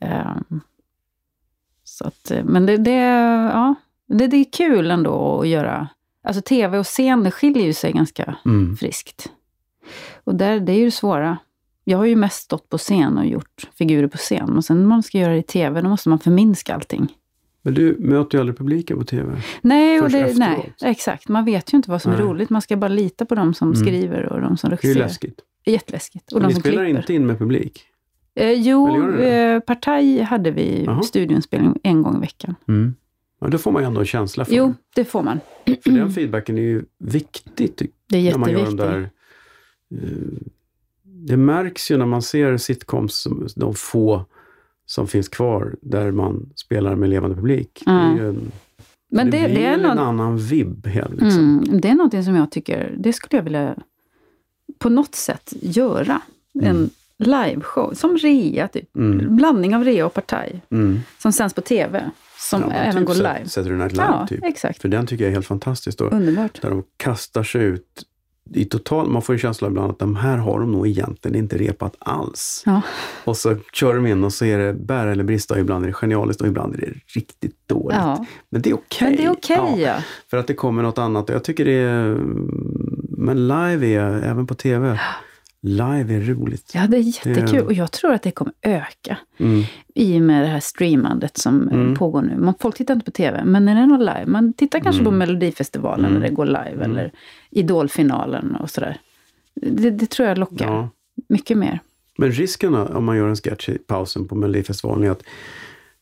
[0.02, 0.62] Ehm,
[1.84, 2.92] så att, eh, men det, det,
[3.54, 3.76] ja,
[4.08, 5.88] det, det är kul ändå att göra.
[6.24, 8.76] Alltså tv och scen, det skiljer ju sig ganska Mm.
[8.78, 9.32] friskt.
[10.24, 11.38] Och där, det är ju det svåra.
[11.84, 14.50] Jag har ju mest stått på scen och gjort figurer på scen.
[14.54, 17.08] Men sen när man ska göra det i tv, då måste man förminska allting.
[17.62, 19.42] Men du möter ju aldrig publiken på TV.
[19.62, 21.28] Nej, och det, nej, exakt.
[21.28, 22.26] Man vet ju inte vad som är Nej.
[22.26, 22.50] roligt.
[22.50, 23.82] Man ska bara lita på de som Mm.
[23.86, 25.06] skriver och de som Det är regisserar.
[25.06, 25.40] läskigt.
[25.66, 26.32] Jätteläskigt.
[26.32, 27.00] Och Men de ni som spelar klipper.
[27.00, 27.84] inte in med publik?
[28.36, 31.02] Eh, jo, eh, Partaj hade vi Jaha.
[31.04, 32.56] studioinspelning en gång i veckan.
[32.68, 32.96] Mm.
[33.42, 35.40] Ja, då får man ju ändå en känsla för Jo, det får man.
[35.84, 39.12] För den feedbacken är ju viktig tycker Det är när man gör de jätteviktigt.
[39.90, 40.04] där...
[40.04, 40.48] eh,
[41.28, 44.26] det märks ju när man ser sitcoms, de få
[44.86, 47.84] som finns kvar, där man spelar med levande publik.
[47.88, 48.18] Mm.
[48.18, 48.52] Det, en,
[49.12, 50.86] Men det, blir det, är en något, annan vibb.
[50.86, 51.64] Liksom.
[51.68, 53.76] mm, det är någonting som jag tycker, det skulle jag vilja
[54.80, 56.22] på något sätt göra.
[56.62, 58.96] En liveshow, som rea typ.
[58.96, 59.36] Mm.
[59.36, 60.62] Blandning av rea och Partaj.
[60.70, 61.00] Mm.
[61.18, 62.12] Som sänds på TV.
[62.38, 63.46] Som Ja, även typ går live.
[63.46, 64.44] Saturday Night Live, Ja, typ.
[64.44, 64.82] exakt.
[64.82, 65.98] För den tycker jag är helt fantastisk.
[65.98, 66.62] Då, Underbart.
[66.62, 68.04] där de kastar sig ut
[68.54, 69.10] i total...
[69.10, 72.64] Man får ju känslan ibland att de här har de nog egentligen inte repat alls.
[72.66, 72.82] Ja.
[73.24, 75.54] Och så kör de in och så är det bära eller brista.
[75.54, 77.98] och Ibland är det genialiskt och ibland är det riktigt dåligt.
[77.98, 78.26] Ja.
[78.50, 79.08] Men det är okej.
[79.08, 80.04] Men det är okej, Ja, ja.
[80.30, 81.30] för att det kommer något annat.
[81.30, 82.18] Jag tycker det är...
[83.18, 85.00] Men live är, även på TV,
[85.64, 86.72] live är roligt.
[86.76, 87.46] Ja, det är jättekul.
[87.52, 89.64] Det- Och jag tror att det kommer öka Mm.
[89.96, 91.96] i och med det här streamandet som eh, Mm.
[91.96, 92.38] pågår nu.
[92.38, 95.02] Man, folk tittar inte på TV, men när det är något live, man tittar kanske
[95.02, 95.12] Mm.
[95.14, 96.20] på Melodifestivalen Mm.
[96.22, 97.12] när det går live, eller
[97.50, 98.98] Idolfinalen och sådär.
[99.56, 100.90] Det, det tror jag lockar Ja.
[101.30, 101.80] mycket mer.
[102.18, 105.24] Men risken om man gör en sketch i pausen på Melodifestivalen är att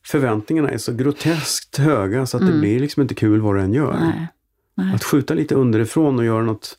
[0.06, 3.74] förväntningarna är så groteskt höga så att det blir liksom inte kul vad du än
[3.74, 3.92] gör.
[3.98, 4.04] Mm.
[4.08, 4.28] Nej.
[4.76, 4.96] Nej.
[4.96, 6.78] Att skjuta lite underifrån och göra något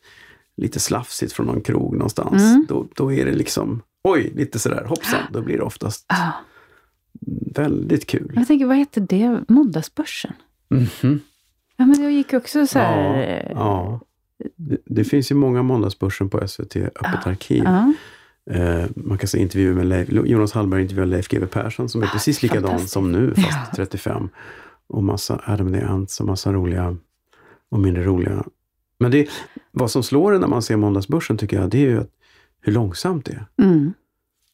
[0.60, 2.66] lite slafsigt från någon krog någonstans, Mm.
[2.68, 6.32] då, då är det liksom, oj, lite sådär hoppsan, då blir det oftast Ah,
[7.54, 8.32] väldigt kul.
[8.36, 9.40] jag tänker, vad hette det?
[9.48, 10.32] Måndagsbörsen?
[10.68, 11.20] Mhm.
[11.76, 13.08] Ja, men jag gick också så här...
[13.16, 14.00] Ja, eh, ja.
[14.56, 17.64] Det, det finns ju många Måndagsbörsen på SVT Öppet arkiv.
[17.64, 17.92] Ja.
[18.50, 22.06] Eh, man kan se intervjuer med Leif, Jonas Hallberg intervjuar Leif GW Persson som är
[22.06, 23.66] precis likadan som nu, fast Ja.
[23.76, 24.28] 35.
[24.86, 26.96] Och massa Adam the Ants och massa roliga
[27.70, 28.44] och mindre roliga.
[29.00, 29.28] Men det,
[29.70, 32.02] vad som slår en när man ser Måndagsbörsen tycker jag, det är ju
[32.60, 33.66] hur långsamt det är.
[33.66, 33.92] Mm.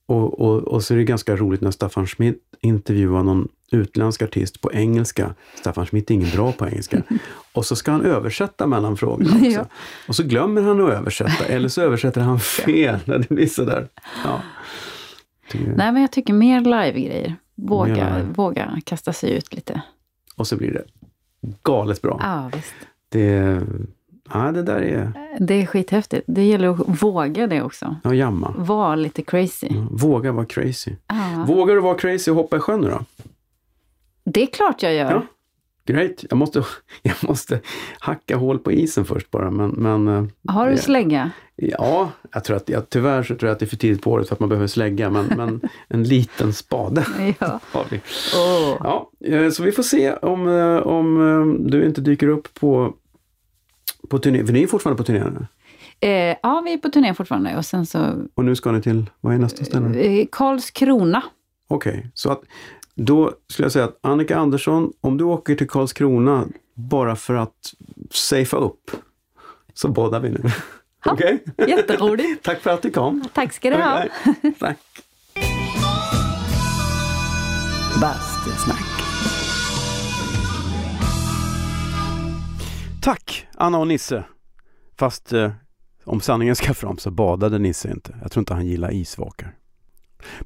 [0.06, 4.60] Och, och, och så är det ganska roligt när Staffan Schmidt intervjuar någon utländsk artist
[4.60, 5.34] på engelska.
[5.54, 7.02] Staffan Schmidt är ingen bra på engelska.
[7.52, 9.46] Och så ska han översätta mellan frågorna också.
[9.46, 9.66] Ja.
[10.08, 12.98] Och så glömmer han att översätta, eller så översätter han fel.
[13.04, 13.88] När det blir sådär.
[14.24, 14.42] Ja.
[15.54, 17.36] Nej, men jag tycker mer live-grejer.
[17.54, 18.26] Våga, live.
[18.34, 19.82] våga kasta sig ut lite.
[20.36, 20.84] och så blir det
[21.62, 22.20] galet bra.
[22.22, 22.74] Ja, visst.
[23.08, 23.60] Det,
[24.32, 25.12] ja, det där är...
[25.40, 26.24] Det är skithäftigt.
[26.26, 27.96] Det gäller att våga det också.
[28.04, 28.54] Ja, jamma.
[28.56, 29.66] Var lite crazy.
[29.70, 30.92] Ja, Våga vara crazy.
[31.06, 31.44] Ja.
[31.46, 33.04] Vågar du vara crazy och hoppa i sjön nu då?
[34.24, 35.10] Det är klart jag gör.
[35.10, 35.22] Ja.
[35.86, 36.24] Great.
[36.30, 36.64] Jag måste,
[37.02, 37.60] jag måste
[37.98, 39.50] hacka hål på isen först bara.
[39.50, 41.30] Men, men eh, Har du slägga?
[41.56, 44.10] Ja, jag tror att, jag, tyvärr så tror jag att det är för tidigt på
[44.10, 45.10] året för att man behöver slägga.
[45.10, 47.06] Men, men en liten spade
[47.38, 47.60] Ja.
[47.72, 48.00] har vi.
[48.36, 48.76] Åh.
[48.84, 52.94] Ja, eh, så vi får se om, eh, om du inte dyker upp på,
[54.08, 54.46] på turné.
[54.46, 55.46] För ni är fortfarande på turné nu.
[56.00, 59.10] Eh, ja, vi är på turné fortfarande och sen så Och nu ska ni till,
[59.20, 60.00] vad är nästa ställe?
[60.00, 61.22] eh, Karlskrona.
[61.68, 62.40] Okej, så att
[62.94, 66.44] då skulle jag säga att Annika Andersson, om du åker till Karlskrona
[66.74, 67.74] bara för att
[68.10, 68.90] safea upp,
[69.74, 70.40] så bådar vi nu.
[71.06, 71.44] Okej?
[71.68, 72.42] Jätteroligt.
[72.44, 73.24] Tack för att du kom.
[73.32, 74.04] Tack ska du ha.
[74.58, 74.78] Tack.
[78.00, 78.95] Bastusnack.
[83.06, 84.24] Tack Anna och Nisse.
[84.98, 85.50] Fast eh,
[86.04, 88.16] om sanningen ska fram så badade Nisse inte.
[88.22, 89.56] Jag tror inte han gillar isvakar.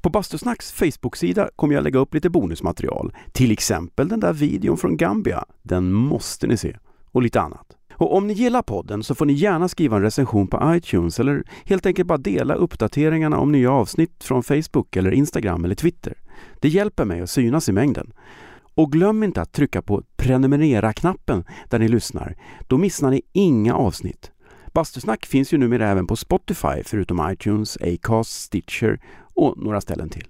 [0.01, 3.13] På Bastusnacks Facebook-sida kommer jag lägga upp lite bonusmaterial.
[3.31, 5.45] Till exempel den där videon från Gambia.
[5.61, 6.77] Den måste ni se.
[7.11, 7.77] Och lite annat.
[7.93, 11.43] Och om ni gillar podden så får ni gärna skriva en recension på iTunes eller
[11.65, 16.13] helt enkelt bara dela uppdateringarna om nya avsnitt från Facebook eller Instagram eller Twitter.
[16.59, 18.13] Det hjälper mig att synas i mängden.
[18.81, 22.35] Och glöm inte att trycka på prenumerera-knappen där ni lyssnar.
[22.67, 24.31] Då missar ni inga avsnitt.
[24.73, 28.99] Bastusnack finns ju numera även på Spotify förutom iTunes, Acast, Stitcher
[29.33, 30.27] och några ställen till.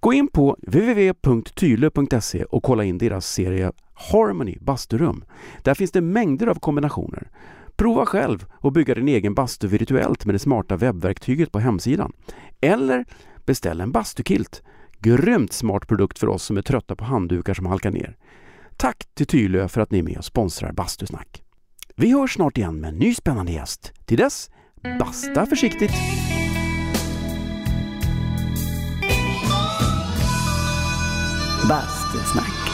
[0.00, 5.24] Gå in på www.tyle.se och kolla in deras serie Harmony basturum.
[5.62, 7.30] Där finns det mängder av kombinationer.
[7.76, 12.12] Prova själv och bygga din egen bastu virtuellt med det smarta webbverktyget på hemsidan.
[12.60, 13.04] Eller
[13.46, 14.62] beställ en bastukilt.
[15.00, 18.16] Grymt smart produkt för oss som är trötta på handdukar som halkar ner.
[18.76, 21.42] Tack till Tylö för att ni är med och sponsrar Bastusnack.
[21.96, 23.92] Vi hörs snart igen med en ny spännande gäst.
[24.04, 24.50] Till dess,
[24.98, 25.92] basta försiktigt!
[31.68, 32.67] Bastusnack.